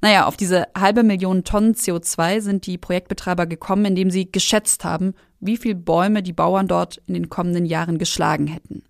Naja, 0.00 0.26
auf 0.26 0.36
diese 0.36 0.68
halbe 0.76 1.02
Million 1.02 1.44
Tonnen 1.44 1.74
CO2 1.74 2.40
sind 2.40 2.66
die 2.66 2.78
Projektbetreiber 2.78 3.46
gekommen, 3.46 3.84
indem 3.84 4.10
sie 4.10 4.30
geschätzt 4.30 4.84
haben, 4.84 5.14
wie 5.40 5.56
viel 5.56 5.74
Bäume 5.74 6.22
die 6.22 6.32
Bauern 6.32 6.68
dort 6.68 7.02
in 7.06 7.14
den 7.14 7.28
kommenden 7.28 7.66
Jahren 7.66 7.98
geschlagen 7.98 8.46
hätten. 8.46 8.84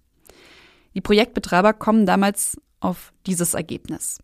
Die 0.95 1.01
Projektbetreiber 1.01 1.73
kommen 1.73 2.07
damals 2.07 2.61
auf 2.81 3.13
dieses 3.27 3.55
Ergebnis. 3.55 4.19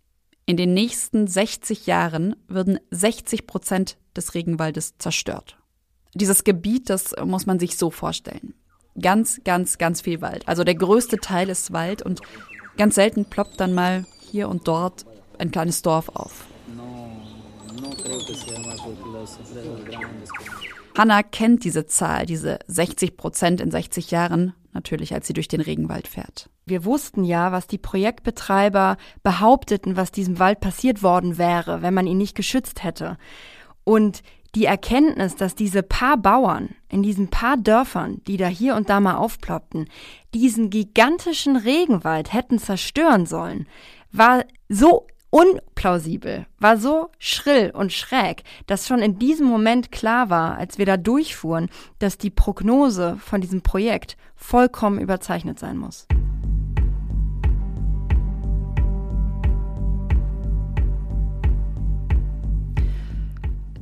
In 0.47 0.59
den 0.59 0.75
nächsten 0.75 1.27
60 1.27 1.87
Jahren 1.87 2.37
würden 2.49 2.79
60 2.91 3.47
Prozent 3.47 3.97
des 4.15 4.35
Regenwaldes 4.35 4.99
zerstört. 4.99 5.57
Dieses 6.13 6.45
Gebiet, 6.45 6.91
das 6.91 7.15
muss 7.25 7.47
man 7.47 7.59
sich 7.59 7.79
so 7.79 7.91
vorstellen. 7.91 8.55
Ganz, 9.01 9.41
ganz, 9.45 9.79
ganz 9.79 10.03
viel 10.03 10.21
Wald. 10.21 10.47
Also 10.47 10.63
der 10.63 10.75
größte 10.75 11.17
Teil 11.17 11.49
ist 11.49 11.73
Wald 11.73 12.03
und 12.03 12.21
ganz 12.77 12.95
selten 12.95 13.25
ploppt 13.25 13.59
dann 13.59 13.73
mal 13.73 14.05
hier 14.31 14.49
und 14.51 14.69
dort 14.69 15.07
ein 15.39 15.51
kleines 15.51 15.81
Dorf 15.81 16.11
auf. 16.11 16.45
Hannah 20.97 21.23
kennt 21.23 21.65
diese 21.65 21.87
Zahl, 21.87 22.27
diese 22.27 22.59
60 22.69 23.17
Prozent 23.17 23.61
in 23.61 23.71
60 23.71 24.11
Jahren, 24.11 24.53
natürlich, 24.75 25.15
als 25.15 25.27
sie 25.27 25.33
durch 25.33 25.49
den 25.49 25.61
Regenwald 25.61 26.09
fährt. 26.09 26.51
Wir 26.67 26.85
wussten 26.85 27.25
ja, 27.25 27.53
was 27.53 27.67
die 27.67 27.79
Projektbetreiber 27.79 28.97
behaupteten, 29.23 29.97
was 29.97 30.11
diesem 30.11 30.39
Wald 30.39 30.61
passiert 30.61 31.03
worden 31.03 31.39
wäre, 31.39 31.83
wenn 31.83 31.95
man 31.95 32.07
ihn 32.07 32.19
nicht 32.19 32.35
geschützt 32.35 32.83
hätte. 32.85 33.17
Und 33.85 34.23
die 34.55 34.67
Erkenntnis, 34.67 35.35
dass 35.37 35.55
diese 35.55 35.83
paar 35.83 36.17
Bauern 36.17 36.71
in 36.89 37.03
diesen 37.03 37.29
paar 37.29 37.57
Dörfern, 37.57 38.23
die 38.27 38.37
da 38.37 38.47
hier 38.47 38.77
und 38.77 38.89
da 38.89 39.01
mal 39.01 39.17
aufploppten, 39.17 39.89
diesen 40.33 40.71
gigantischen 40.71 41.57
Regenwald 41.57 42.33
hätten 42.33 42.59
zerstören 42.59 43.27
sollen, 43.27 43.67
war 44.13 44.45
so 44.69 45.07
unplausibel, 45.35 46.47
war 46.61 46.77
so 46.77 47.09
schrill 47.19 47.73
und 47.75 47.93
schräg, 47.93 48.45
dass 48.69 48.87
schon 48.87 49.01
in 49.01 49.19
diesem 49.19 49.49
Moment 49.49 49.91
klar 49.91 50.31
war, 50.31 50.57
als 50.59 50.79
wir 50.79 50.87
da 50.87 50.97
durchfuhren, 50.97 51.71
dass 51.99 52.19
die 52.19 52.31
Prognose 52.31 53.17
von 53.19 53.41
diesem 53.41 53.61
Projekt 53.61 54.17
vollkommen 54.37 55.01
überzeichnet 55.01 55.59
sein 55.59 55.77
muss. 55.77 56.07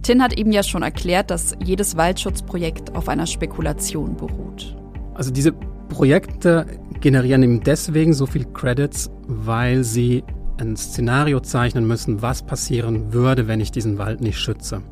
Tin 0.02 0.22
hat 0.22 0.32
eben 0.32 0.52
ja 0.52 0.62
schon 0.62 0.82
erklärt, 0.82 1.30
dass 1.30 1.54
jedes 1.62 1.98
Waldschutzprojekt 1.98 2.96
auf 2.96 3.10
einer 3.10 3.26
Spekulation 3.26 4.16
beruht. 4.16 4.74
Also 5.12 5.30
diese 5.30 5.52
Projekte 5.90 6.64
generieren 7.02 7.42
eben 7.42 7.60
deswegen 7.60 8.14
so 8.14 8.24
viel 8.24 8.46
Credits, 8.46 9.10
weil 9.28 9.84
sie 9.84 10.24
ein 10.58 10.76
Szenario 10.76 11.40
zeichnen 11.40 11.86
müssen, 11.86 12.22
was 12.22 12.42
passieren 12.42 13.12
würde, 13.12 13.48
wenn 13.48 13.60
ich 13.60 13.70
diesen 13.70 13.98
Wald 13.98 14.20
nicht 14.20 14.38
schütze. 14.38 14.82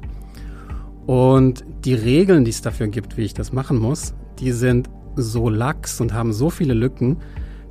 Und 1.07 1.65
die 1.85 1.95
Regeln, 1.95 2.45
die 2.45 2.51
es 2.51 2.63
dafür 2.63 2.89
gibt, 2.89 3.17
wie 3.17 3.23
ich 3.23 3.35
das 3.35 3.53
machen 3.53 3.79
muss, 3.79 4.15
die 4.39 4.53
sind 4.53 4.89
so 5.17 5.49
lax 5.49 6.01
und 6.01 6.13
haben 6.15 6.33
so 6.33 6.51
viele 6.51 6.75
Lücken, 6.75 7.19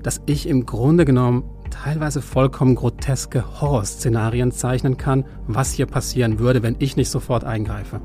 dass 0.04 0.21
ich 0.25 0.47
im 0.47 0.65
Grunde 0.65 1.06
genommen 1.06 1.43
teilweise 1.69 2.21
vollkommen 2.21 2.75
groteske 2.75 3.62
Horrorszenarien 3.62 4.52
zeichnen 4.52 4.97
kann, 4.97 5.25
was 5.47 5.71
hier 5.71 5.86
passieren 5.86 6.39
würde, 6.39 6.63
wenn 6.63 6.75
ich 6.80 6.95
nicht 6.95 7.10
sofort 7.10 7.43
eingreife. 7.43 8.02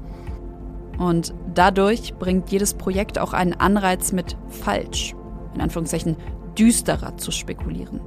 Und 0.99 1.35
dadurch 1.55 2.15
bringt 2.15 2.51
jedes 2.51 2.75
Projekt 2.75 3.19
auch 3.19 3.33
einen 3.33 3.55
Anreiz 3.55 4.13
mit 4.13 4.37
falsch, 4.49 5.15
in 5.55 5.61
Anführungszeichen 5.61 6.17
düsterer 6.57 7.17
zu 7.17 7.31
spekulieren. 7.33 8.01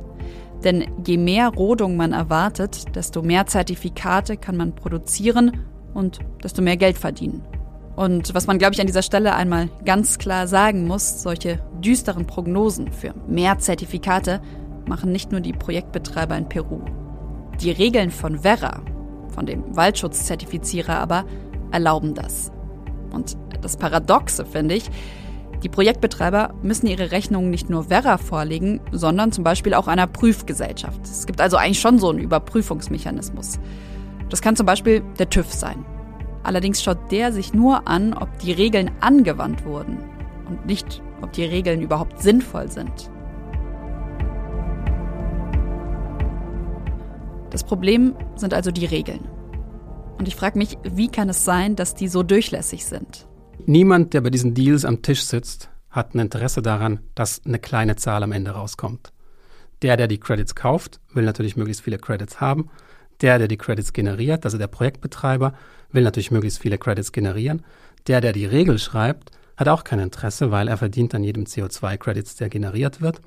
Denn 0.64 0.86
je 1.06 1.18
mehr 1.18 1.50
Rodung 1.50 1.96
man 1.96 2.14
erwartet, 2.14 2.96
desto 2.96 3.22
mehr 3.22 3.46
Zertifikate 3.46 4.38
kann 4.38 4.58
man 4.58 4.74
produzieren 4.74 5.66
und 5.94 6.20
desto 6.44 6.62
mehr 6.62 6.78
Geld 6.78 6.98
verdienen. 6.98 7.44
Und 7.96 8.36
was 8.36 8.46
man, 8.46 8.60
glaube 8.60 8.74
ich, 8.74 8.80
an 8.80 8.88
dieser 8.88 9.02
Stelle 9.02 9.34
einmal 9.34 9.70
ganz 9.84 10.20
klar 10.20 10.48
sagen 10.48 10.86
muss, 10.88 11.24
solche 11.24 11.60
düsteren 11.84 12.28
Prognosen 12.28 12.92
für 12.92 13.14
mehr 13.28 13.58
Zertifikate 13.58 14.40
machen 14.88 15.12
nicht 15.12 15.32
nur 15.32 15.42
die 15.42 15.54
Projektbetreiber 15.54 16.38
in 16.38 16.48
Peru. 16.48 16.82
Die 17.60 17.72
Regeln 17.72 18.12
von 18.12 18.40
Verra, 18.40 18.82
von 19.30 19.48
dem 19.48 19.76
Waldschutzzertifizierer 19.76 21.00
aber, 21.00 21.26
erlauben 21.72 22.14
das. 22.14 22.52
Und 23.12 23.36
das 23.62 23.78
Paradoxe 23.78 24.46
finde 24.46 24.76
ich, 24.76 24.90
die 25.64 25.70
Projektbetreiber 25.70 26.54
müssen 26.62 26.88
ihre 26.88 27.12
Rechnungen 27.12 27.50
nicht 27.50 27.70
nur 27.70 27.86
Verra 27.86 28.18
vorlegen, 28.18 28.80
sondern 28.92 29.32
zum 29.32 29.44
Beispiel 29.44 29.74
auch 29.74 29.88
einer 29.88 30.06
Prüfgesellschaft. 30.06 31.02
Es 31.04 31.26
gibt 31.26 31.42
also 31.42 31.58
eigentlich 31.58 31.80
schon 31.80 31.98
so 31.98 32.10
einen 32.10 32.20
Überprüfungsmechanismus. 32.20 33.60
Das 34.30 34.42
kann 34.42 34.56
zum 34.56 34.66
Beispiel 34.66 35.02
der 35.18 35.30
TÜV 35.30 35.52
sein. 35.52 35.84
Allerdings 36.44 36.84
schaut 36.84 37.12
der 37.12 37.34
sich 37.34 37.54
nur 37.54 37.88
an, 37.88 38.14
ob 38.14 38.38
die 38.40 38.52
Regeln 38.52 38.92
angewandt 39.00 39.66
wurden 39.66 39.98
und 40.48 40.66
nicht, 40.66 41.02
ob 41.22 41.34
die 41.34 41.44
Regeln 41.44 41.82
überhaupt 41.82 42.22
sinnvoll 42.22 42.72
sind. 42.72 43.10
Das 47.50 47.64
Problem 47.64 48.16
sind 48.36 48.54
also 48.54 48.72
die 48.72 48.86
Regeln. 48.86 49.28
Und 50.20 50.28
ich 50.28 50.36
frage 50.36 50.58
mich, 50.58 50.78
wie 50.84 51.08
kann 51.08 51.30
es 51.30 51.44
sein, 51.44 51.76
dass 51.76 51.96
die 51.96 52.08
so 52.08 52.22
durchlässig 52.22 52.86
sind? 52.86 53.27
Niemand, 53.66 54.14
der 54.14 54.22
bei 54.22 54.30
diesen 54.30 54.54
Deals 54.54 54.86
am 54.86 55.02
Tisch 55.02 55.24
sitzt, 55.24 55.70
hat 55.90 56.14
ein 56.14 56.20
Interesse 56.20 56.62
daran, 56.62 57.00
dass 57.16 57.42
eine 57.46 57.60
kleine 57.60 57.96
Zahl 57.96 58.24
am 58.24 58.32
Ende 58.32 58.52
rauskommt. 58.52 59.12
Der, 59.82 59.98
der 59.98 60.08
die 60.08 60.20
Credits 60.20 60.56
kauft, 60.56 61.00
will 61.14 61.26
natürlich 61.26 61.56
möglichst 61.56 61.82
viele 61.82 61.98
Credits 61.98 62.40
haben. 62.40 62.70
Der, 63.22 63.40
der 63.40 63.48
die 63.48 63.58
Credits 63.58 63.94
generiert, 63.94 64.46
also 64.46 64.58
der 64.58 64.68
Projektbetreiber, 64.68 65.54
will 65.92 66.04
natürlich 66.04 66.32
möglichst 66.32 66.60
viele 66.60 66.78
Credits 66.78 67.12
generieren. 67.12 67.64
Der, 68.08 68.22
der 68.22 68.34
die 68.34 68.46
Regel 68.46 68.80
schreibt, 68.80 69.32
hat 69.56 69.68
auch 69.68 69.84
kein 69.84 70.00
Interesse, 70.00 70.52
weil 70.52 70.68
er 70.68 70.78
verdient 70.78 71.16
an 71.16 71.24
jedem 71.24 71.46
CO2-Credits, 71.46 72.36
der 72.36 72.50
generiert 72.50 73.02
wird. 73.02 73.22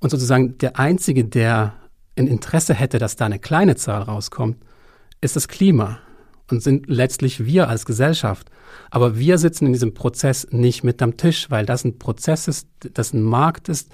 Und 0.00 0.10
sozusagen 0.10 0.58
der 0.58 0.78
Einzige, 0.78 1.24
der 1.24 1.74
ein 2.18 2.26
Interesse 2.26 2.74
hätte, 2.74 2.98
dass 2.98 3.16
da 3.16 3.26
eine 3.26 3.38
kleine 3.38 3.76
Zahl 3.76 4.02
rauskommt, 4.02 4.58
ist 5.20 5.36
das 5.36 5.46
Klima 5.48 6.00
und 6.50 6.62
sind 6.62 6.88
letztlich 6.88 7.44
wir 7.44 7.68
als 7.68 7.86
Gesellschaft. 7.86 8.50
Aber 8.90 9.18
wir 9.18 9.38
sitzen 9.38 9.66
in 9.66 9.72
diesem 9.72 9.94
Prozess 9.94 10.46
nicht 10.50 10.84
mit 10.84 11.02
am 11.02 11.16
Tisch, 11.16 11.50
weil 11.50 11.66
das 11.66 11.84
ein 11.84 11.98
Prozess 11.98 12.48
ist, 12.48 12.68
das 12.94 13.12
ein 13.12 13.22
Markt 13.22 13.68
ist, 13.68 13.90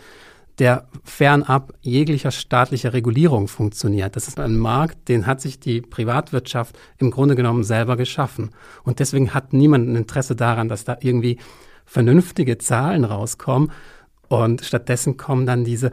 der 0.58 0.88
fernab 1.04 1.72
jeglicher 1.80 2.32
staatlicher 2.32 2.92
Regulierung 2.92 3.46
funktioniert. 3.46 4.16
Das 4.16 4.26
ist 4.26 4.40
ein 4.40 4.58
Markt, 4.58 5.08
den 5.08 5.26
hat 5.26 5.40
sich 5.40 5.60
die 5.60 5.80
Privatwirtschaft 5.80 6.76
im 6.98 7.10
Grunde 7.10 7.36
genommen 7.36 7.62
selber 7.62 7.96
geschaffen. 7.96 8.50
Und 8.82 8.98
deswegen 8.98 9.34
hat 9.34 9.52
niemand 9.52 9.88
ein 9.88 9.96
Interesse 9.96 10.34
daran, 10.34 10.68
dass 10.68 10.84
da 10.84 10.96
irgendwie 11.00 11.38
vernünftige 11.84 12.58
Zahlen 12.58 13.04
rauskommen. 13.04 13.70
Und 14.28 14.64
stattdessen 14.64 15.16
kommen 15.16 15.46
dann 15.46 15.64
diese 15.64 15.92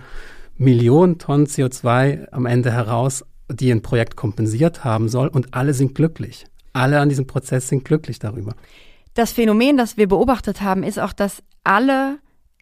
Millionen 0.58 1.20
Tonnen 1.20 1.46
CO2 1.46 2.32
am 2.32 2.46
Ende 2.46 2.72
heraus, 2.72 3.24
die 3.50 3.72
ein 3.72 3.82
Projekt 3.82 4.16
kompensiert 4.16 4.84
haben 4.84 5.10
soll 5.10 5.28
und 5.28 5.54
alle 5.54 5.74
sind 5.74 5.96
glücklich. 5.96 6.46
Alle 6.74 7.00
an 7.00 7.10
diesem 7.10 7.28
Prozess 7.28 7.70
sind 7.70 7.86
glücklich 7.86 8.20
darüber. 8.20 8.56
Das 9.14 9.32
Phänomen, 9.32 9.78
das 9.78 9.98
wir 9.98 10.08
beobachtet 10.08 10.62
haben, 10.62 10.84
ist 10.84 11.00
auch, 11.00 11.14
dass 11.14 11.42
alle 11.64 12.20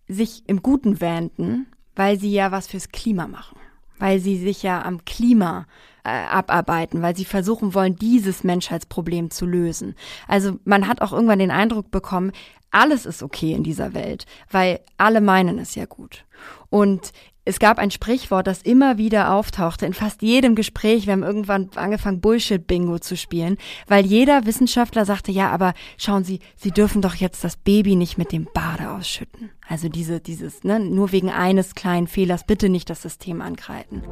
sich 0.07 0.43
im 0.47 0.61
Guten 0.61 1.01
wähnten, 1.01 1.67
weil 1.95 2.19
sie 2.19 2.31
ja 2.31 2.51
was 2.51 2.67
fürs 2.67 2.89
Klima 2.89 3.27
machen, 3.27 3.57
weil 3.97 4.19
sie 4.19 4.37
sich 4.37 4.61
ja 4.61 4.83
am 4.83 5.03
Klima 5.05 5.65
äh, 6.03 6.09
abarbeiten, 6.09 7.01
weil 7.01 7.15
sie 7.15 7.25
versuchen 7.25 7.73
wollen, 7.73 7.95
dieses 7.95 8.43
Menschheitsproblem 8.43 9.31
zu 9.31 9.45
lösen. 9.45 9.95
Also 10.27 10.59
man 10.65 10.87
hat 10.87 11.01
auch 11.01 11.13
irgendwann 11.13 11.39
den 11.39 11.51
Eindruck 11.51 11.91
bekommen, 11.91 12.31
alles 12.71 13.05
ist 13.05 13.23
okay 13.23 13.53
in 13.53 13.63
dieser 13.63 13.93
Welt, 13.93 14.25
weil 14.51 14.79
alle 14.97 15.21
meinen 15.21 15.59
es 15.59 15.75
ja 15.75 15.85
gut. 15.85 16.25
Und 16.69 17.13
es 17.45 17.59
gab 17.59 17.77
ein 17.77 17.91
Sprichwort, 17.91 18.47
das 18.47 18.61
immer 18.61 18.97
wieder 18.97 19.33
auftauchte 19.33 19.85
in 19.85 19.93
fast 19.93 20.21
jedem 20.21 20.55
Gespräch. 20.55 21.07
Wir 21.07 21.13
haben 21.13 21.23
irgendwann 21.23 21.69
angefangen, 21.75 22.21
Bullshit-Bingo 22.21 22.99
zu 22.99 23.17
spielen, 23.17 23.57
weil 23.87 24.05
jeder 24.05 24.45
Wissenschaftler 24.45 25.03
sagte, 25.05 25.31
ja, 25.33 25.49
aber 25.49 25.73
schauen 25.97 26.23
Sie, 26.23 26.39
Sie 26.55 26.71
dürfen 26.71 27.01
doch 27.01 27.15
jetzt 27.15 27.43
das 27.43 27.57
Baby 27.57 27.97
nicht 27.97 28.17
mit 28.17 28.31
dem 28.31 28.47
Bade 28.53 28.91
ausschütten. 28.91 29.49
Also 29.67 29.89
diese, 29.89 30.21
dieses, 30.21 30.63
ne, 30.63 30.79
nur 30.79 31.11
wegen 31.11 31.29
eines 31.29 31.75
kleinen 31.75 32.07
Fehlers 32.07 32.45
bitte 32.45 32.69
nicht 32.69 32.89
das 32.89 33.01
System 33.01 33.41
angreifen. 33.41 34.03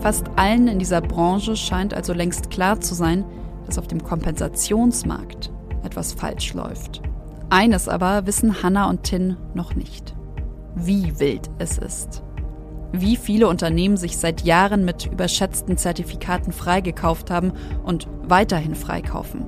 Fast 0.00 0.26
allen 0.34 0.66
in 0.66 0.80
dieser 0.80 1.00
Branche 1.00 1.54
scheint 1.54 1.94
also 1.94 2.12
längst 2.12 2.50
klar 2.50 2.80
zu 2.80 2.94
sein, 2.94 3.24
dass 3.64 3.78
auf 3.78 3.86
dem 3.86 4.02
Kompensationsmarkt 4.02 5.52
etwas 5.84 6.12
falsch 6.12 6.52
läuft. 6.52 7.00
Eines 7.48 7.88
aber 7.88 8.26
wissen 8.26 8.64
Hannah 8.64 8.90
und 8.90 9.04
Tin 9.04 9.36
noch 9.54 9.76
nicht 9.76 10.15
wie 10.76 11.18
wild 11.18 11.50
es 11.58 11.78
ist. 11.78 12.22
Wie 12.92 13.16
viele 13.16 13.48
Unternehmen 13.48 13.96
sich 13.96 14.18
seit 14.18 14.42
Jahren 14.42 14.84
mit 14.84 15.06
überschätzten 15.06 15.76
Zertifikaten 15.76 16.52
freigekauft 16.52 17.30
haben 17.30 17.52
und 17.82 18.06
weiterhin 18.22 18.74
freikaufen. 18.74 19.46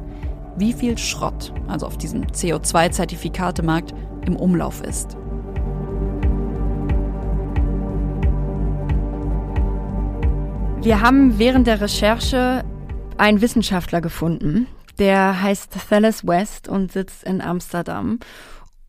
Wie 0.56 0.72
viel 0.72 0.98
Schrott, 0.98 1.52
also 1.68 1.86
auf 1.86 1.98
diesem 1.98 2.24
CO2-Zertifikatemarkt, 2.24 3.94
im 4.26 4.36
Umlauf 4.36 4.82
ist. 4.82 5.16
Wir 10.82 11.00
haben 11.00 11.38
während 11.38 11.66
der 11.66 11.80
Recherche 11.80 12.64
einen 13.18 13.40
Wissenschaftler 13.40 14.00
gefunden, 14.00 14.66
der 14.98 15.42
heißt 15.42 15.76
Thales 15.88 16.26
West 16.26 16.68
und 16.68 16.90
sitzt 16.92 17.24
in 17.24 17.40
Amsterdam. 17.40 18.18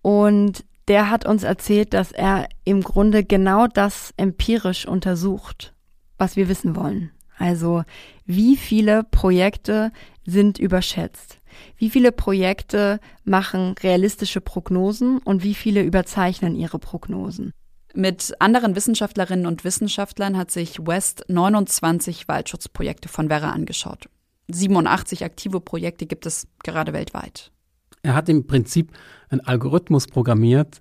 Und 0.02 0.64
der 0.90 1.10
hat 1.10 1.26
uns 1.26 1.44
erzählt, 1.44 1.94
dass 1.94 2.12
er 2.12 2.50
im 2.66 2.82
Grunde 2.82 3.24
genau 3.24 3.68
das 3.68 4.14
empirisch 4.18 4.88
untersucht, 4.88 5.74
was 6.18 6.36
wir 6.36 6.50
wissen 6.50 6.76
wollen. 6.76 7.12
Also 7.38 7.84
wie 8.26 8.58
viele 8.58 9.04
Projekte 9.04 9.92
sind 10.26 10.60
überschätzt? 10.60 11.38
Wie 11.78 11.90
viele 11.90 12.12
Projekte 12.12 13.00
machen 13.24 13.76
realistische 13.82 14.42
Prognosen 14.42 15.20
und 15.20 15.44
wie 15.44 15.56
viele 15.56 15.84
überzeichnen 15.84 16.56
ihre 16.56 16.80
Prognosen? 16.80 17.54
Mit 17.94 18.34
anderen 18.40 18.76
Wissenschaftlerinnen 18.76 19.46
und 19.46 19.64
Wissenschaftlern 19.64 20.38
hat 20.38 20.52
sich 20.52 20.86
West 20.86 21.26
29 21.28 22.28
Waldschutzprojekte 22.28 23.10
von 23.10 23.30
Werra 23.30 23.52
angeschaut. 23.52 24.10
87 24.48 25.24
aktive 25.24 25.60
Projekte 25.62 26.06
gibt 26.06 26.26
es 26.26 26.48
gerade 26.64 26.94
weltweit. 26.94 27.52
Er 28.02 28.16
hat 28.16 28.30
im 28.30 28.48
Prinzip 28.48 28.92
einen 29.30 29.42
Algorithmus 29.42 30.08
programmiert, 30.08 30.80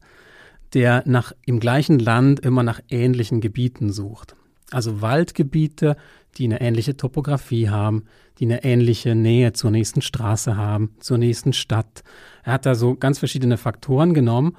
der 0.74 1.02
nach, 1.06 1.32
im 1.46 1.60
gleichen 1.60 1.98
Land 1.98 2.40
immer 2.40 2.62
nach 2.62 2.80
ähnlichen 2.88 3.40
Gebieten 3.40 3.90
sucht. 3.92 4.36
Also 4.70 5.00
Waldgebiete, 5.00 5.96
die 6.36 6.44
eine 6.44 6.60
ähnliche 6.60 6.96
Topografie 6.96 7.70
haben, 7.70 8.04
die 8.38 8.44
eine 8.44 8.64
ähnliche 8.64 9.14
Nähe 9.14 9.54
zur 9.54 9.70
nächsten 9.70 10.02
Straße 10.02 10.56
haben, 10.56 10.94
zur 11.00 11.18
nächsten 11.18 11.52
Stadt. 11.52 12.02
Er 12.44 12.52
hat 12.54 12.66
da 12.66 12.74
so 12.74 12.94
ganz 12.94 13.18
verschiedene 13.18 13.56
Faktoren 13.56 14.12
genommen 14.12 14.56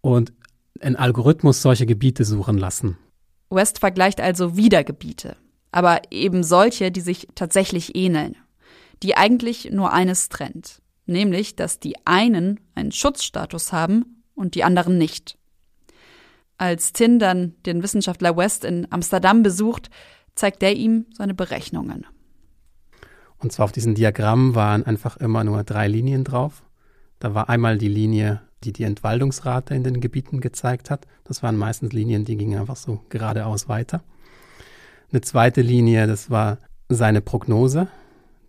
und 0.00 0.32
ein 0.80 0.96
Algorithmus 0.96 1.60
solche 1.60 1.86
Gebiete 1.86 2.24
suchen 2.24 2.56
lassen. 2.56 2.96
West 3.50 3.80
vergleicht 3.80 4.20
also 4.20 4.56
wieder 4.56 4.84
Gebiete, 4.84 5.36
aber 5.72 6.00
eben 6.10 6.44
solche, 6.44 6.90
die 6.90 7.00
sich 7.00 7.28
tatsächlich 7.34 7.94
ähneln, 7.96 8.36
die 9.02 9.16
eigentlich 9.16 9.70
nur 9.72 9.92
eines 9.92 10.28
trennt 10.28 10.81
nämlich 11.12 11.56
dass 11.56 11.78
die 11.78 11.94
einen 12.04 12.60
einen 12.74 12.92
Schutzstatus 12.92 13.72
haben 13.72 14.24
und 14.34 14.54
die 14.54 14.64
anderen 14.64 14.98
nicht. 14.98 15.38
Als 16.58 16.92
Tin 16.92 17.18
dann 17.18 17.54
den 17.66 17.82
Wissenschaftler 17.82 18.36
West 18.36 18.64
in 18.64 18.86
Amsterdam 18.90 19.42
besucht, 19.42 19.90
zeigt 20.34 20.62
er 20.62 20.74
ihm 20.74 21.06
seine 21.12 21.34
Berechnungen. 21.34 22.06
Und 23.38 23.52
zwar 23.52 23.64
auf 23.64 23.72
diesen 23.72 23.94
Diagrammen 23.94 24.54
waren 24.54 24.84
einfach 24.84 25.16
immer 25.16 25.42
nur 25.42 25.64
drei 25.64 25.88
Linien 25.88 26.24
drauf. 26.24 26.62
Da 27.18 27.34
war 27.34 27.48
einmal 27.48 27.78
die 27.78 27.88
Linie, 27.88 28.40
die 28.62 28.72
die 28.72 28.84
Entwaldungsrate 28.84 29.74
in 29.74 29.82
den 29.82 30.00
Gebieten 30.00 30.40
gezeigt 30.40 30.90
hat. 30.90 31.06
Das 31.24 31.42
waren 31.42 31.56
meistens 31.56 31.92
Linien, 31.92 32.24
die 32.24 32.36
gingen 32.36 32.58
einfach 32.58 32.76
so 32.76 33.00
geradeaus 33.08 33.68
weiter. 33.68 34.02
Eine 35.10 35.20
zweite 35.20 35.60
Linie, 35.60 36.06
das 36.06 36.30
war 36.30 36.58
seine 36.88 37.20
Prognose, 37.20 37.88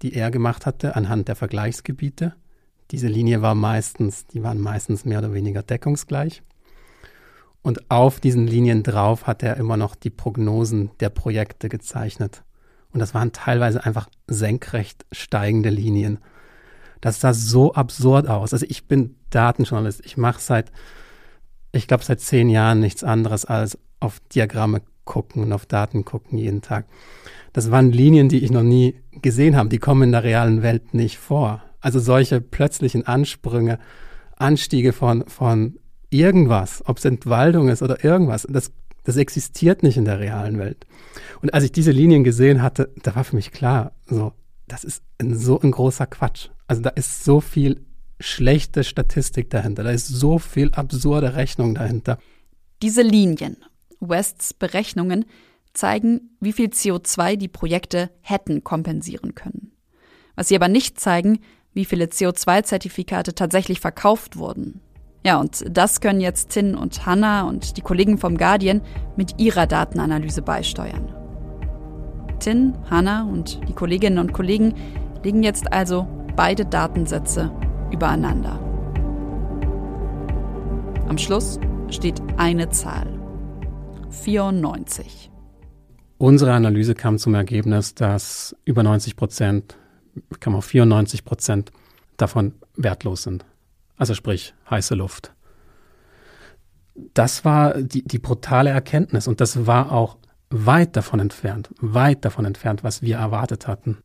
die 0.01 0.13
er 0.13 0.31
gemacht 0.31 0.65
hatte 0.65 0.95
anhand 0.95 1.27
der 1.27 1.35
Vergleichsgebiete. 1.35 2.35
Diese 2.93 3.07
Linie 3.07 3.41
war 3.41 3.55
meistens, 3.55 4.27
die 4.27 4.43
waren 4.43 4.61
meistens 4.61 5.03
mehr 5.03 5.17
oder 5.17 5.33
weniger 5.33 5.63
deckungsgleich. 5.63 6.43
Und 7.63 7.89
auf 7.89 8.19
diesen 8.19 8.45
Linien 8.45 8.83
drauf 8.83 9.25
hat 9.25 9.41
er 9.41 9.57
immer 9.57 9.77
noch 9.77 9.95
die 9.95 10.11
Prognosen 10.11 10.91
der 10.99 11.09
Projekte 11.09 11.69
gezeichnet. 11.69 12.43
Und 12.91 12.99
das 12.99 13.15
waren 13.15 13.31
teilweise 13.31 13.83
einfach 13.83 14.09
senkrecht 14.27 15.07
steigende 15.11 15.71
Linien. 15.71 16.19
Das 17.01 17.19
sah 17.19 17.33
so 17.33 17.73
absurd 17.73 18.27
aus. 18.27 18.53
Also 18.53 18.67
ich 18.69 18.85
bin 18.87 19.15
Datenjournalist. 19.31 20.05
Ich 20.05 20.15
mache 20.15 20.39
seit, 20.39 20.71
ich 21.71 21.87
glaube, 21.87 22.03
seit 22.03 22.21
zehn 22.21 22.47
Jahren 22.47 22.79
nichts 22.79 23.03
anderes 23.03 23.43
als 23.43 23.75
auf 24.01 24.19
Diagramme 24.35 24.83
gucken 25.03 25.41
und 25.41 25.51
auf 25.51 25.65
Daten 25.65 26.05
gucken 26.05 26.37
jeden 26.37 26.61
Tag. 26.61 26.85
Das 27.53 27.71
waren 27.71 27.91
Linien, 27.91 28.29
die 28.29 28.43
ich 28.43 28.51
noch 28.51 28.61
nie 28.61 28.93
gesehen 29.23 29.55
habe. 29.55 29.69
Die 29.69 29.79
kommen 29.79 30.03
in 30.03 30.11
der 30.11 30.23
realen 30.23 30.61
Welt 30.61 30.93
nicht 30.93 31.17
vor. 31.17 31.63
Also 31.83 31.99
solche 31.99 32.39
plötzlichen 32.39 33.05
Ansprünge, 33.05 33.77
Anstiege 34.37 34.93
von, 34.93 35.27
von 35.27 35.77
irgendwas, 36.09 36.81
ob 36.85 36.97
es 36.97 37.03
Entwaldung 37.05 37.67
ist 37.67 37.81
oder 37.81 38.05
irgendwas, 38.05 38.47
das, 38.49 38.71
das 39.03 39.17
existiert 39.17 39.83
nicht 39.83 39.97
in 39.97 40.05
der 40.05 40.17
realen 40.17 40.57
Welt. 40.59 40.87
Und 41.41 41.53
als 41.53 41.65
ich 41.65 41.73
diese 41.73 41.91
Linien 41.91 42.23
gesehen 42.23 42.61
hatte, 42.61 42.89
da 43.03 43.15
war 43.15 43.25
für 43.25 43.35
mich 43.35 43.51
klar, 43.51 43.91
so, 44.05 44.31
das 44.65 44.85
ist 44.85 45.03
ein, 45.17 45.37
so 45.37 45.59
ein 45.59 45.71
großer 45.71 46.07
Quatsch. 46.07 46.47
Also 46.67 46.81
da 46.81 46.89
ist 46.91 47.25
so 47.25 47.41
viel 47.41 47.85
schlechte 48.17 48.85
Statistik 48.85 49.49
dahinter, 49.49 49.83
da 49.83 49.91
ist 49.91 50.07
so 50.07 50.39
viel 50.39 50.71
absurde 50.71 51.35
Rechnung 51.35 51.75
dahinter. 51.75 52.17
Diese 52.81 53.01
Linien, 53.01 53.57
Wests 53.99 54.53
Berechnungen, 54.53 55.25
zeigen, 55.73 56.37
wie 56.39 56.53
viel 56.53 56.67
CO2 56.67 57.35
die 57.35 57.49
Projekte 57.49 58.09
hätten 58.21 58.63
kompensieren 58.63 59.35
können. 59.35 59.73
Was 60.35 60.47
sie 60.47 60.55
aber 60.55 60.69
nicht 60.69 60.97
zeigen, 60.97 61.39
wie 61.73 61.85
viele 61.85 62.05
CO2-Zertifikate 62.05 63.35
tatsächlich 63.35 63.79
verkauft 63.79 64.37
wurden. 64.37 64.81
Ja, 65.25 65.39
und 65.39 65.63
das 65.69 66.01
können 66.01 66.19
jetzt 66.19 66.49
Tin 66.49 66.75
und 66.75 67.05
Hannah 67.05 67.47
und 67.47 67.77
die 67.77 67.81
Kollegen 67.81 68.17
vom 68.17 68.37
Guardian 68.37 68.81
mit 69.15 69.39
ihrer 69.39 69.67
Datenanalyse 69.67 70.41
beisteuern. 70.41 71.13
Tin, 72.39 72.73
Hannah 72.89 73.23
und 73.23 73.59
die 73.69 73.73
Kolleginnen 73.73 74.19
und 74.19 74.33
Kollegen 74.33 74.73
legen 75.23 75.43
jetzt 75.43 75.71
also 75.71 76.07
beide 76.35 76.65
Datensätze 76.65 77.51
übereinander. 77.91 78.59
Am 81.07 81.17
Schluss 81.17 81.59
steht 81.89 82.21
eine 82.37 82.69
Zahl. 82.69 83.07
94. 84.09 85.31
Unsere 86.17 86.53
Analyse 86.53 86.95
kam 86.95 87.17
zum 87.17 87.33
Ergebnis, 87.33 87.95
dass 87.95 88.55
über 88.65 88.83
90 88.83 89.15
Prozent, 89.15 89.77
94 90.39 91.25
Prozent 91.25 91.71
davon 92.17 92.53
wertlos 92.75 93.23
sind. 93.23 93.45
Also 93.97 94.13
sprich 94.13 94.53
heiße 94.69 94.95
Luft. 94.95 95.33
Das 97.13 97.43
war 97.43 97.81
die, 97.81 98.03
die 98.03 98.19
brutale 98.19 98.69
Erkenntnis 98.69 99.27
und 99.27 99.41
das 99.41 99.65
war 99.65 99.91
auch 99.91 100.17
weit 100.49 100.95
davon 100.95 101.19
entfernt, 101.19 101.69
weit 101.79 102.23
davon 102.25 102.45
entfernt, 102.45 102.83
was 102.83 103.01
wir 103.01 103.17
erwartet 103.17 103.67
hatten. 103.67 103.97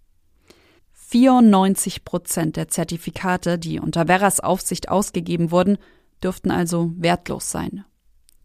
94 0.93 2.05
Prozent 2.05 2.57
der 2.57 2.69
Zertifikate, 2.69 3.59
die 3.59 3.81
unter 3.81 4.07
Verras 4.07 4.41
Aufsicht 4.41 4.89
ausgegeben 4.89 5.51
wurden, 5.51 5.79
dürften 6.23 6.51
also 6.51 6.93
wertlos 6.97 7.51
sein. 7.51 7.85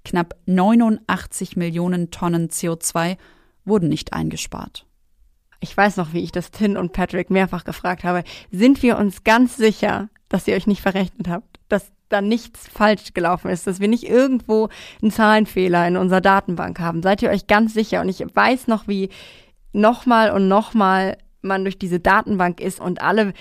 Knapp 0.05 0.35
89 0.45 1.55
Millionen 1.55 2.11
Tonnen 2.11 2.49
CO2 2.49 3.17
wurden 3.65 3.89
nicht 3.89 4.13
eingespart. 4.13 4.85
Ich 5.63 5.75
weiß 5.77 5.95
noch, 5.95 6.11
wie 6.11 6.21
ich 6.21 6.33
das 6.33 6.51
Tin 6.51 6.75
und 6.75 6.91
Patrick 6.91 7.29
mehrfach 7.29 7.63
gefragt 7.63 8.03
habe. 8.03 8.25
Sind 8.51 8.83
wir 8.83 8.97
uns 8.97 9.23
ganz 9.23 9.55
sicher, 9.55 10.09
dass 10.27 10.45
ihr 10.45 10.55
euch 10.55 10.67
nicht 10.67 10.81
verrechnet 10.81 11.29
habt? 11.29 11.61
Dass 11.69 11.89
da 12.09 12.19
nichts 12.19 12.67
falsch 12.67 13.13
gelaufen 13.13 13.49
ist, 13.49 13.65
dass 13.65 13.79
wir 13.79 13.87
nicht 13.87 14.03
irgendwo 14.03 14.67
einen 15.01 15.09
Zahlenfehler 15.09 15.87
in 15.87 15.95
unserer 15.95 16.19
Datenbank 16.19 16.81
haben. 16.81 17.01
Seid 17.01 17.21
ihr 17.21 17.29
euch 17.29 17.47
ganz 17.47 17.73
sicher? 17.73 18.01
Und 18.01 18.09
ich 18.09 18.19
weiß 18.19 18.67
noch, 18.67 18.89
wie 18.89 19.07
nochmal 19.71 20.31
und 20.31 20.49
nochmal 20.49 21.17
man 21.41 21.63
durch 21.63 21.79
diese 21.79 22.01
Datenbank 22.01 22.59
ist 22.59 22.81
und 22.81 23.01
alle 23.01 23.31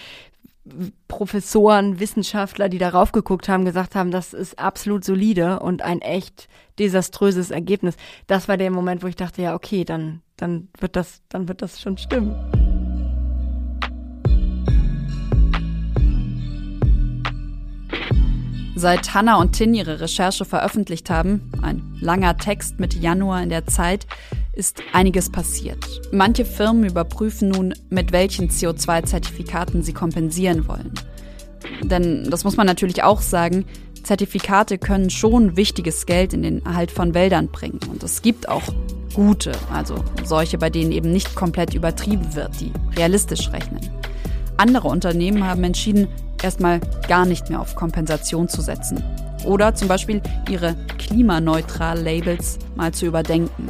Professoren, 1.08 1.98
Wissenschaftler, 1.98 2.68
die 2.68 2.78
darauf 2.78 3.10
geguckt 3.10 3.48
haben, 3.48 3.64
gesagt 3.64 3.96
haben, 3.96 4.12
das 4.12 4.32
ist 4.32 4.60
absolut 4.60 5.04
solide 5.04 5.58
und 5.58 5.82
ein 5.82 6.00
echt 6.00 6.48
desaströses 6.78 7.50
Ergebnis. 7.50 7.96
Das 8.26 8.48
war 8.48 8.56
der 8.56 8.70
Moment, 8.70 9.02
wo 9.02 9.06
ich 9.06 9.16
dachte, 9.16 9.42
ja, 9.42 9.54
okay, 9.54 9.84
dann, 9.84 10.22
dann 10.36 10.68
wird 10.78 10.96
das, 10.96 11.22
dann 11.28 11.48
wird 11.48 11.62
das 11.62 11.80
schon 11.80 11.98
stimmen. 11.98 12.34
Seit 18.74 19.14
Hannah 19.14 19.36
und 19.36 19.52
Tin 19.52 19.74
ihre 19.74 20.00
Recherche 20.00 20.44
veröffentlicht 20.44 21.08
haben, 21.08 21.52
ein 21.62 21.96
langer 22.00 22.36
Text 22.36 22.80
Mitte 22.80 22.98
Januar 22.98 23.42
in 23.42 23.48
der 23.48 23.66
Zeit, 23.66 24.06
ist 24.54 24.82
einiges 24.92 25.30
passiert. 25.30 25.78
Manche 26.10 26.44
Firmen 26.44 26.84
überprüfen 26.84 27.50
nun, 27.50 27.74
mit 27.90 28.12
welchen 28.12 28.48
CO2-Zertifikaten 28.48 29.82
sie 29.82 29.92
kompensieren 29.92 30.66
wollen. 30.66 30.92
Denn 31.82 32.28
das 32.30 32.44
muss 32.44 32.56
man 32.56 32.66
natürlich 32.66 33.02
auch 33.02 33.20
sagen, 33.20 33.66
Zertifikate 34.02 34.78
können 34.78 35.10
schon 35.10 35.56
wichtiges 35.56 36.06
Geld 36.06 36.32
in 36.32 36.42
den 36.42 36.64
Erhalt 36.64 36.90
von 36.90 37.14
Wäldern 37.14 37.48
bringen. 37.48 37.80
Und 37.90 38.02
es 38.02 38.22
gibt 38.22 38.48
auch 38.48 38.62
gute, 39.14 39.52
also 39.72 39.96
solche, 40.24 40.58
bei 40.58 40.70
denen 40.70 40.92
eben 40.92 41.12
nicht 41.12 41.34
komplett 41.34 41.74
übertrieben 41.74 42.34
wird, 42.34 42.60
die 42.60 42.72
realistisch 42.96 43.50
rechnen. 43.52 43.80
Andere 44.56 44.88
Unternehmen 44.88 45.44
haben 45.46 45.64
entschieden, 45.64 46.08
erstmal 46.42 46.80
gar 47.08 47.26
nicht 47.26 47.48
mehr 47.48 47.60
auf 47.60 47.74
Kompensation 47.74 48.48
zu 48.48 48.60
setzen. 48.60 49.02
Oder 49.44 49.74
zum 49.74 49.88
Beispiel 49.88 50.22
ihre 50.50 50.76
klimaneutral-Labels 50.98 52.58
mal 52.76 52.92
zu 52.92 53.06
überdenken 53.06 53.68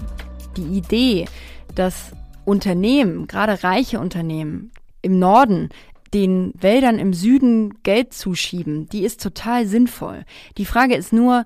die 0.57 0.79
Idee, 0.79 1.27
dass 1.75 2.13
Unternehmen, 2.45 3.27
gerade 3.27 3.63
reiche 3.63 4.01
Unternehmen 4.01 4.73
im 5.01 5.19
Norden, 5.19 5.71
den 6.15 6.53
Wäldern 6.59 6.99
im 6.99 7.13
Süden 7.13 7.83
Geld 7.83 8.13
zuschieben, 8.13 8.89
die 8.89 9.05
ist 9.05 9.23
total 9.23 9.67
sinnvoll. 9.67 10.25
Die 10.59 10.67
Frage 10.67 10.95
ist 10.95 11.13
nur, 11.13 11.45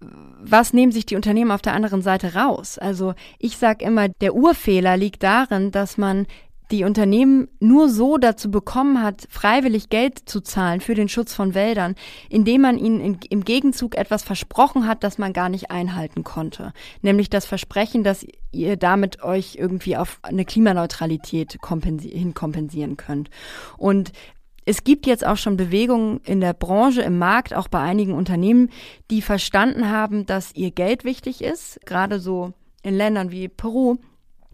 was 0.00 0.72
nehmen 0.72 0.92
sich 0.92 1.06
die 1.06 1.16
Unternehmen 1.16 1.50
auf 1.50 1.62
der 1.62 1.74
anderen 1.74 2.02
Seite 2.02 2.34
raus? 2.34 2.78
Also 2.78 3.14
ich 3.38 3.56
sage 3.56 3.84
immer, 3.84 4.08
der 4.08 4.34
Urfehler 4.34 4.96
liegt 4.96 5.22
darin, 5.22 5.70
dass 5.70 5.96
man 5.96 6.26
die 6.70 6.84
Unternehmen 6.84 7.48
nur 7.60 7.88
so 7.88 8.18
dazu 8.18 8.50
bekommen 8.50 9.02
hat, 9.02 9.26
freiwillig 9.30 9.88
Geld 9.88 10.28
zu 10.28 10.40
zahlen 10.40 10.80
für 10.80 10.94
den 10.94 11.08
Schutz 11.08 11.32
von 11.32 11.54
Wäldern, 11.54 11.94
indem 12.28 12.62
man 12.62 12.78
ihnen 12.78 13.00
in, 13.00 13.18
im 13.30 13.44
Gegenzug 13.44 13.96
etwas 13.96 14.22
versprochen 14.22 14.86
hat, 14.86 15.04
das 15.04 15.18
man 15.18 15.32
gar 15.32 15.48
nicht 15.48 15.70
einhalten 15.70 16.24
konnte. 16.24 16.72
Nämlich 17.02 17.30
das 17.30 17.46
Versprechen, 17.46 18.02
dass 18.02 18.26
ihr 18.52 18.76
damit 18.76 19.22
euch 19.22 19.56
irgendwie 19.56 19.96
auf 19.96 20.18
eine 20.22 20.44
Klimaneutralität 20.44 21.60
kompensi 21.60 22.10
hinkompensieren 22.10 22.96
könnt. 22.96 23.30
Und 23.76 24.12
es 24.64 24.82
gibt 24.82 25.06
jetzt 25.06 25.24
auch 25.24 25.36
schon 25.36 25.56
Bewegungen 25.56 26.20
in 26.24 26.40
der 26.40 26.52
Branche, 26.52 27.02
im 27.02 27.18
Markt, 27.18 27.54
auch 27.54 27.68
bei 27.68 27.78
einigen 27.78 28.12
Unternehmen, 28.12 28.70
die 29.12 29.22
verstanden 29.22 29.88
haben, 29.90 30.26
dass 30.26 30.54
ihr 30.54 30.72
Geld 30.72 31.04
wichtig 31.04 31.42
ist, 31.42 31.78
gerade 31.86 32.18
so 32.18 32.52
in 32.82 32.96
Ländern 32.96 33.30
wie 33.30 33.46
Peru, 33.46 33.96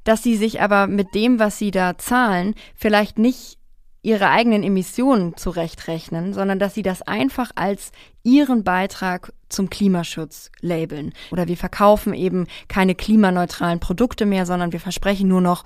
dass 0.04 0.22
sie 0.22 0.36
sich 0.36 0.60
aber 0.60 0.86
mit 0.86 1.14
dem, 1.14 1.38
was 1.38 1.58
sie 1.58 1.70
da 1.70 1.98
zahlen, 1.98 2.54
vielleicht 2.74 3.18
nicht 3.18 3.58
ihre 4.02 4.28
eigenen 4.30 4.64
Emissionen 4.64 5.36
zurechtrechnen, 5.36 6.34
sondern 6.34 6.58
dass 6.58 6.74
sie 6.74 6.82
das 6.82 7.02
einfach 7.02 7.52
als 7.54 7.92
ihren 8.24 8.64
Beitrag 8.64 9.32
zum 9.48 9.70
Klimaschutz 9.70 10.50
labeln. 10.60 11.12
Oder 11.30 11.46
wir 11.46 11.56
verkaufen 11.56 12.12
eben 12.12 12.48
keine 12.66 12.96
klimaneutralen 12.96 13.78
Produkte 13.78 14.26
mehr, 14.26 14.44
sondern 14.44 14.72
wir 14.72 14.80
versprechen 14.80 15.28
nur 15.28 15.40
noch, 15.40 15.64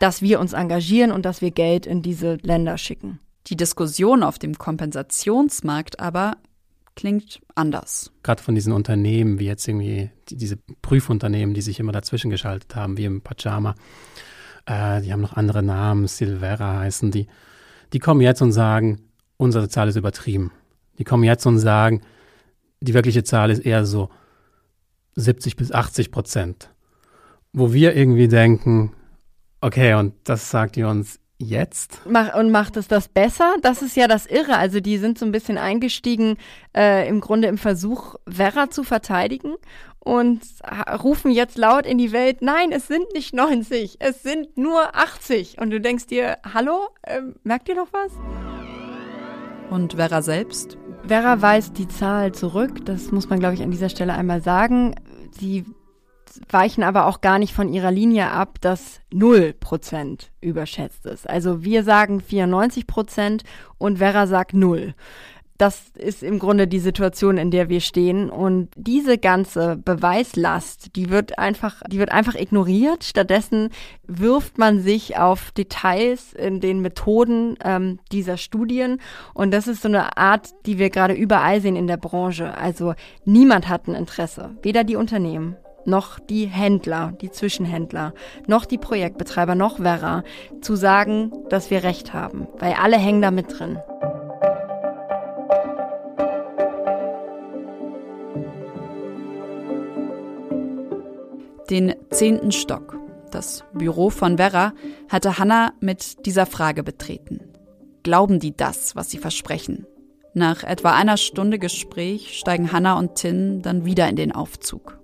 dass 0.00 0.20
wir 0.20 0.38
uns 0.38 0.52
engagieren 0.52 1.12
und 1.12 1.24
dass 1.24 1.40
wir 1.40 1.50
Geld 1.50 1.86
in 1.86 2.02
diese 2.02 2.34
Länder 2.42 2.76
schicken. 2.76 3.20
Die 3.46 3.56
Diskussion 3.56 4.22
auf 4.22 4.38
dem 4.38 4.58
Kompensationsmarkt 4.58 5.98
aber 5.98 6.36
klingt 6.98 7.40
anders. 7.54 8.10
Gerade 8.24 8.42
von 8.42 8.56
diesen 8.56 8.72
Unternehmen, 8.72 9.38
wie 9.38 9.46
jetzt 9.46 9.68
irgendwie 9.68 10.10
die, 10.28 10.36
diese 10.36 10.56
Prüfunternehmen, 10.82 11.54
die 11.54 11.60
sich 11.60 11.78
immer 11.78 11.92
dazwischen 11.92 12.28
geschaltet 12.28 12.74
haben, 12.74 12.96
wie 12.96 13.04
im 13.04 13.20
Pajama, 13.20 13.76
äh, 14.66 15.00
die 15.00 15.12
haben 15.12 15.20
noch 15.20 15.34
andere 15.34 15.62
Namen, 15.62 16.08
Silvera 16.08 16.80
heißen 16.80 17.12
die, 17.12 17.28
die 17.92 18.00
kommen 18.00 18.20
jetzt 18.20 18.42
und 18.42 18.50
sagen, 18.50 19.00
unsere 19.36 19.68
Zahl 19.68 19.86
ist 19.88 19.94
übertrieben. 19.94 20.50
Die 20.98 21.04
kommen 21.04 21.22
jetzt 21.22 21.46
und 21.46 21.60
sagen, 21.60 22.02
die 22.80 22.94
wirkliche 22.94 23.22
Zahl 23.22 23.50
ist 23.50 23.64
eher 23.64 23.86
so 23.86 24.10
70 25.14 25.54
bis 25.54 25.70
80 25.70 26.10
Prozent. 26.10 26.74
Wo 27.52 27.72
wir 27.72 27.94
irgendwie 27.94 28.26
denken, 28.26 28.92
okay, 29.60 29.94
und 29.94 30.14
das 30.24 30.50
sagt 30.50 30.76
ihr 30.76 30.88
uns, 30.88 31.20
jetzt. 31.38 32.00
Mach, 32.04 32.34
und 32.34 32.50
macht 32.50 32.76
es 32.76 32.88
das 32.88 33.08
besser? 33.08 33.54
Das 33.62 33.82
ist 33.82 33.96
ja 33.96 34.08
das 34.08 34.26
Irre. 34.26 34.56
Also 34.56 34.80
die 34.80 34.98
sind 34.98 35.18
so 35.18 35.24
ein 35.24 35.32
bisschen 35.32 35.58
eingestiegen 35.58 36.36
äh, 36.76 37.08
im 37.08 37.20
Grunde 37.20 37.48
im 37.48 37.58
Versuch, 37.58 38.16
Vera 38.28 38.70
zu 38.70 38.82
verteidigen 38.82 39.54
und 40.00 40.40
rufen 41.02 41.30
jetzt 41.30 41.58
laut 41.58 41.84
in 41.84 41.98
die 41.98 42.12
Welt, 42.12 42.40
nein, 42.40 42.72
es 42.72 42.86
sind 42.86 43.12
nicht 43.12 43.34
90, 43.34 43.96
es 43.98 44.22
sind 44.22 44.56
nur 44.56 44.96
80. 44.96 45.60
Und 45.60 45.70
du 45.70 45.80
denkst 45.80 46.06
dir, 46.06 46.38
hallo, 46.54 46.88
äh, 47.02 47.20
merkt 47.42 47.68
ihr 47.68 47.74
noch 47.74 47.92
was? 47.92 48.12
Und 49.70 49.94
Vera 49.94 50.22
selbst? 50.22 50.78
Vera 51.06 51.42
weist 51.42 51.76
die 51.76 51.88
Zahl 51.88 52.32
zurück, 52.32 52.84
das 52.86 53.12
muss 53.12 53.28
man, 53.28 53.38
glaube 53.38 53.54
ich, 53.54 53.62
an 53.62 53.70
dieser 53.70 53.90
Stelle 53.90 54.14
einmal 54.14 54.42
sagen. 54.42 54.94
Sie 55.30 55.66
weichen 56.48 56.82
aber 56.82 57.06
auch 57.06 57.20
gar 57.20 57.38
nicht 57.38 57.54
von 57.54 57.68
ihrer 57.68 57.90
Linie 57.90 58.30
ab, 58.30 58.58
dass 58.60 59.00
0% 59.12 60.28
überschätzt 60.40 61.06
ist. 61.06 61.28
Also 61.28 61.64
wir 61.64 61.84
sagen 61.84 62.20
94% 62.20 63.42
und 63.78 63.98
Vera 63.98 64.26
sagt 64.26 64.54
0. 64.54 64.94
Das 65.58 65.88
ist 65.96 66.22
im 66.22 66.38
Grunde 66.38 66.68
die 66.68 66.78
Situation, 66.78 67.36
in 67.36 67.50
der 67.50 67.68
wir 67.68 67.80
stehen. 67.80 68.30
Und 68.30 68.68
diese 68.76 69.18
ganze 69.18 69.76
Beweislast, 69.76 70.94
die 70.94 71.10
wird 71.10 71.36
einfach, 71.36 71.82
die 71.88 71.98
wird 71.98 72.12
einfach 72.12 72.36
ignoriert. 72.36 73.02
Stattdessen 73.02 73.70
wirft 74.06 74.56
man 74.56 74.80
sich 74.80 75.18
auf 75.18 75.50
Details 75.50 76.32
in 76.32 76.60
den 76.60 76.80
Methoden 76.80 77.56
ähm, 77.64 77.98
dieser 78.12 78.36
Studien. 78.36 79.00
Und 79.34 79.50
das 79.50 79.66
ist 79.66 79.82
so 79.82 79.88
eine 79.88 80.16
Art, 80.16 80.50
die 80.64 80.78
wir 80.78 80.90
gerade 80.90 81.14
überall 81.14 81.60
sehen 81.60 81.74
in 81.74 81.88
der 81.88 81.96
Branche. 81.96 82.56
Also 82.56 82.94
niemand 83.24 83.68
hat 83.68 83.88
ein 83.88 83.96
Interesse. 83.96 84.56
Weder 84.62 84.84
die 84.84 84.96
Unternehmen 84.96 85.56
noch 85.88 86.20
die 86.20 86.46
Händler, 86.46 87.12
die 87.20 87.30
Zwischenhändler, 87.30 88.14
noch 88.46 88.64
die 88.66 88.78
Projektbetreiber, 88.78 89.54
noch 89.54 89.80
Werra, 89.80 90.22
zu 90.60 90.76
sagen, 90.76 91.32
dass 91.48 91.70
wir 91.70 91.82
Recht 91.82 92.12
haben, 92.12 92.46
weil 92.58 92.74
alle 92.74 92.98
hängen 92.98 93.22
da 93.22 93.30
mit 93.30 93.58
drin. 93.58 93.78
Den 101.70 101.94
zehnten 102.10 102.50
Stock, 102.50 102.96
das 103.30 103.64
Büro 103.74 104.08
von 104.08 104.38
Werra, 104.38 104.72
hatte 105.10 105.38
Hannah 105.38 105.74
mit 105.80 106.24
dieser 106.24 106.46
Frage 106.46 106.82
betreten. 106.82 107.40
Glauben 108.02 108.40
die 108.40 108.56
das, 108.56 108.96
was 108.96 109.10
sie 109.10 109.18
versprechen? 109.18 109.86
Nach 110.32 110.62
etwa 110.62 110.92
einer 110.92 111.18
Stunde 111.18 111.58
Gespräch 111.58 112.38
steigen 112.38 112.72
Hannah 112.72 112.98
und 112.98 113.16
Tin 113.16 113.60
dann 113.60 113.84
wieder 113.84 114.08
in 114.08 114.16
den 114.16 114.32
Aufzug. 114.32 114.97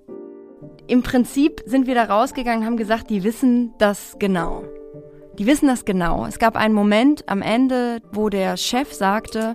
Im 0.87 1.03
Prinzip 1.03 1.63
sind 1.65 1.87
wir 1.87 1.95
da 1.95 2.05
rausgegangen, 2.05 2.67
haben 2.67 2.77
gesagt, 2.77 3.09
die 3.09 3.25
wissen 3.25 3.73
das 3.79 4.17
genau. 4.19 4.65
Die 5.39 5.47
wissen 5.47 5.67
das 5.67 5.85
genau. 5.85 6.27
Es 6.27 6.39
gab 6.39 6.57
einen 6.57 6.75
Moment 6.75 7.29
am 7.29 7.41
Ende, 7.43 8.01
wo 8.13 8.29
der 8.29 8.57
Chef 8.57 8.93
sagte, 8.93 9.55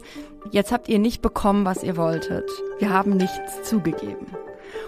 jetzt 0.52 0.72
habt 0.72 0.90
ihr 0.90 1.00
nicht 1.00 1.22
bekommen, 1.22 1.66
was 1.66 1.84
ihr 1.84 1.98
wolltet. 1.98 2.50
Wir 2.80 2.90
haben 2.90 3.16
nichts 3.16 3.64
zugegeben. 3.64 4.28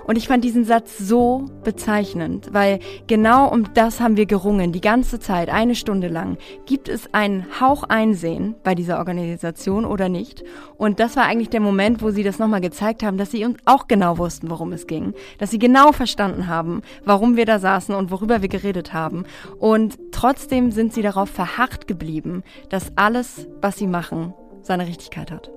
Und 0.06 0.18
ich 0.18 0.28
fand 0.28 0.44
diesen 0.44 0.66
Satz 0.66 0.98
so 0.98 1.46
bezeichnend, 1.64 2.50
weil 2.52 2.80
genau 3.08 3.48
um 3.48 3.74
das 3.74 4.00
haben 4.00 4.18
wir 4.18 4.26
gerungen, 4.26 4.72
die 4.72 4.82
ganze 4.82 5.20
Zeit, 5.20 5.50
eine 5.50 5.76
Stunde 5.76 6.08
lang. 6.08 6.38
Gibt 6.66 6.90
es 6.90 7.14
einen 7.14 7.46
Hauch 7.60 7.84
Einsehen 7.84 8.56
bei 8.64 8.76
dieser 8.76 8.98
Organisation 8.98 9.86
oder 9.86 10.10
nicht? 10.10 10.44
Und 10.78 11.00
das 11.00 11.16
war 11.16 11.26
eigentlich 11.26 11.50
der 11.50 11.60
Moment, 11.60 12.02
wo 12.02 12.12
sie 12.12 12.24
das 12.24 12.40
nochmal 12.40 12.62
gezeigt 12.62 13.04
haben, 13.04 13.18
dass 13.18 13.32
sie 13.32 13.46
uns 13.46 13.58
auch 13.66 13.88
genau 13.88 14.18
wussten, 14.18 14.50
worum 14.50 14.74
es 14.74 14.88
ging. 14.88 15.14
Dass 15.38 15.52
sie 15.52 15.60
genau 15.60 15.92
verstanden 15.92 16.48
haben, 16.48 16.82
warum 17.06 17.36
wir 17.36 17.46
da 17.46 17.60
saßen 17.60 17.94
und 17.96 18.12
worüber 18.12 18.42
wir 18.42 18.50
geredet 18.50 18.94
haben. 18.94 19.26
Und 19.60 19.98
trotzdem 20.12 20.72
sind 20.72 20.94
sie 20.94 21.02
darauf 21.02 21.30
verharrt 21.30 21.88
geblieben, 21.88 22.44
dass 22.70 22.92
alles, 22.96 23.48
was 23.62 23.78
sie 23.78 23.88
machen, 23.88 24.34
seine 24.62 24.88
Richtigkeit 24.88 25.32
hat. 25.32 25.52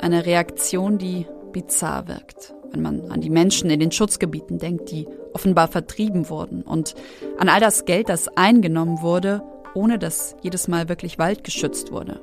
Eine 0.00 0.26
Reaktion, 0.26 0.98
die 0.98 1.26
bizarr 1.52 2.06
wirkt 2.06 2.55
wenn 2.76 2.82
man 2.82 3.10
an 3.10 3.20
die 3.20 3.30
Menschen 3.30 3.70
in 3.70 3.80
den 3.80 3.92
Schutzgebieten 3.92 4.58
denkt, 4.58 4.90
die 4.90 5.06
offenbar 5.32 5.68
vertrieben 5.68 6.28
wurden 6.28 6.62
und 6.62 6.94
an 7.38 7.48
all 7.48 7.60
das 7.60 7.84
Geld, 7.84 8.08
das 8.08 8.28
eingenommen 8.36 9.02
wurde, 9.02 9.42
ohne 9.74 9.98
dass 9.98 10.36
jedes 10.42 10.68
Mal 10.68 10.88
wirklich 10.88 11.18
Wald 11.18 11.44
geschützt 11.44 11.92
wurde. 11.92 12.20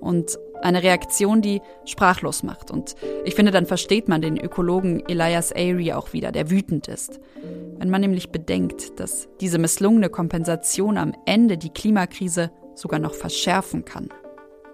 Und 0.00 0.38
eine 0.62 0.82
Reaktion, 0.82 1.42
die 1.42 1.60
sprachlos 1.84 2.42
macht. 2.42 2.70
Und 2.70 2.94
ich 3.24 3.34
finde, 3.34 3.52
dann 3.52 3.66
versteht 3.66 4.08
man 4.08 4.20
den 4.20 4.36
Ökologen 4.36 5.02
Elias 5.08 5.52
Airy 5.52 5.92
auch 5.92 6.12
wieder, 6.12 6.32
der 6.32 6.50
wütend 6.50 6.88
ist. 6.88 7.20
Wenn 7.78 7.90
man 7.90 8.00
nämlich 8.00 8.30
bedenkt, 8.30 8.98
dass 9.00 9.28
diese 9.40 9.58
misslungene 9.58 10.08
Kompensation 10.08 10.98
am 10.98 11.14
Ende 11.26 11.56
die 11.56 11.70
Klimakrise 11.70 12.50
sogar 12.74 12.98
noch 12.98 13.14
verschärfen 13.14 13.84
kann. 13.84 14.08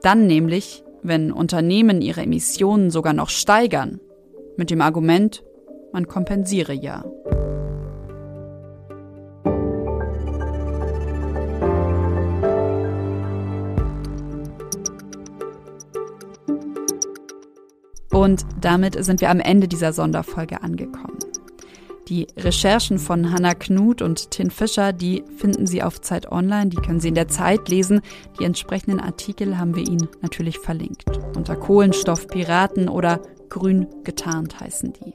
Dann 0.02 0.26
nämlich, 0.26 0.84
wenn 1.02 1.32
Unternehmen 1.32 2.00
ihre 2.00 2.22
Emissionen 2.22 2.90
sogar 2.90 3.12
noch 3.12 3.30
steigern 3.30 4.00
mit 4.58 4.70
dem 4.70 4.82
Argument, 4.82 5.42
man 5.92 6.06
kompensiere 6.06 6.74
ja. 6.74 7.04
Und 18.10 18.44
damit 18.60 19.02
sind 19.02 19.20
wir 19.20 19.30
am 19.30 19.38
Ende 19.38 19.68
dieser 19.68 19.92
Sonderfolge 19.92 20.60
angekommen. 20.62 21.18
Die 22.08 22.26
Recherchen 22.36 22.98
von 22.98 23.32
Hannah 23.32 23.54
Knut 23.54 24.02
und 24.02 24.30
Tin 24.32 24.50
Fischer, 24.50 24.92
die 24.92 25.22
finden 25.36 25.66
Sie 25.66 25.82
auf 25.82 26.00
Zeit 26.00 26.32
Online, 26.32 26.70
die 26.70 26.78
können 26.78 27.00
Sie 27.00 27.08
in 27.08 27.14
der 27.14 27.28
Zeit 27.28 27.68
lesen. 27.68 28.00
Die 28.40 28.44
entsprechenden 28.44 28.98
Artikel 28.98 29.56
haben 29.56 29.76
wir 29.76 29.86
Ihnen 29.86 30.08
natürlich 30.20 30.58
verlinkt. 30.58 31.04
Unter 31.36 31.54
Kohlenstoffpiraten 31.54 32.88
oder 32.88 33.20
grün 33.48 33.86
getarnt 34.04 34.60
heißen 34.60 34.92
die. 34.92 35.14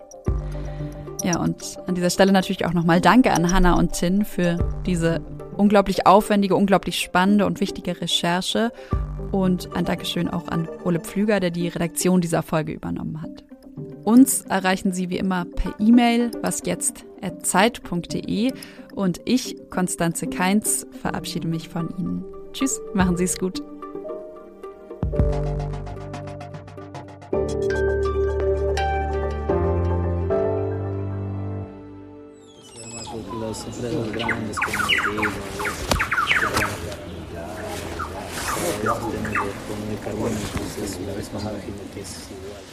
Ja, 1.24 1.40
und 1.40 1.78
an 1.88 1.96
dieser 1.96 2.10
Stelle 2.10 2.32
natürlich 2.32 2.66
auch 2.66 2.74
nochmal 2.74 3.00
Danke 3.00 3.32
an 3.32 3.54
Hannah 3.54 3.78
und 3.78 3.94
Tin 3.94 4.26
für 4.26 4.58
diese 4.86 5.22
unglaublich 5.56 6.06
aufwendige, 6.06 6.56
unglaublich 6.56 7.00
spannende 7.00 7.46
und 7.46 7.62
wichtige 7.62 8.02
Recherche. 8.02 8.72
Und 9.32 9.76
ein 9.76 9.86
Dankeschön 9.86 10.30
auch 10.30 10.48
an 10.50 10.68
Ole 10.84 11.00
Pflüger, 11.00 11.40
der 11.40 11.50
die 11.50 11.68
Redaktion 11.68 12.22
dieser 12.22 12.44
Folge 12.44 12.74
übernommen 12.74 13.22
hat. 13.22 13.44
Uns 14.04 14.42
erreichen 14.42 14.92
Sie 14.92 15.10
wie 15.10 15.18
immer 15.18 15.46
per 15.46 15.74
E-Mail, 15.80 16.32
was 16.42 16.62
jetzt 16.66 17.06
zeit.de 17.42 18.52
und 18.94 19.22
ich, 19.26 19.56
Konstanze 19.70 20.28
Keins, 20.28 20.86
verabschiede 21.02 21.48
mich 21.48 21.70
von 21.70 21.90
Ihnen. 21.98 22.26
Tschüss, 22.52 22.82
machen 22.94 23.18
Sie 23.18 23.24
es 23.24 23.38
gut. 23.38 23.64
Los 33.54 33.66
empresas 33.66 34.12
grandes 34.14 34.58
como 34.58 34.88
digo, 39.22 39.46
con 39.68 39.80
el 39.92 40.00
carbono, 40.00 40.36
entonces 40.36 40.98
una 41.04 41.14
vez 41.14 41.32
más 41.34 41.44
imagino 41.44 41.78
que 41.94 42.02
es 42.02 42.30
igual. 42.32 42.64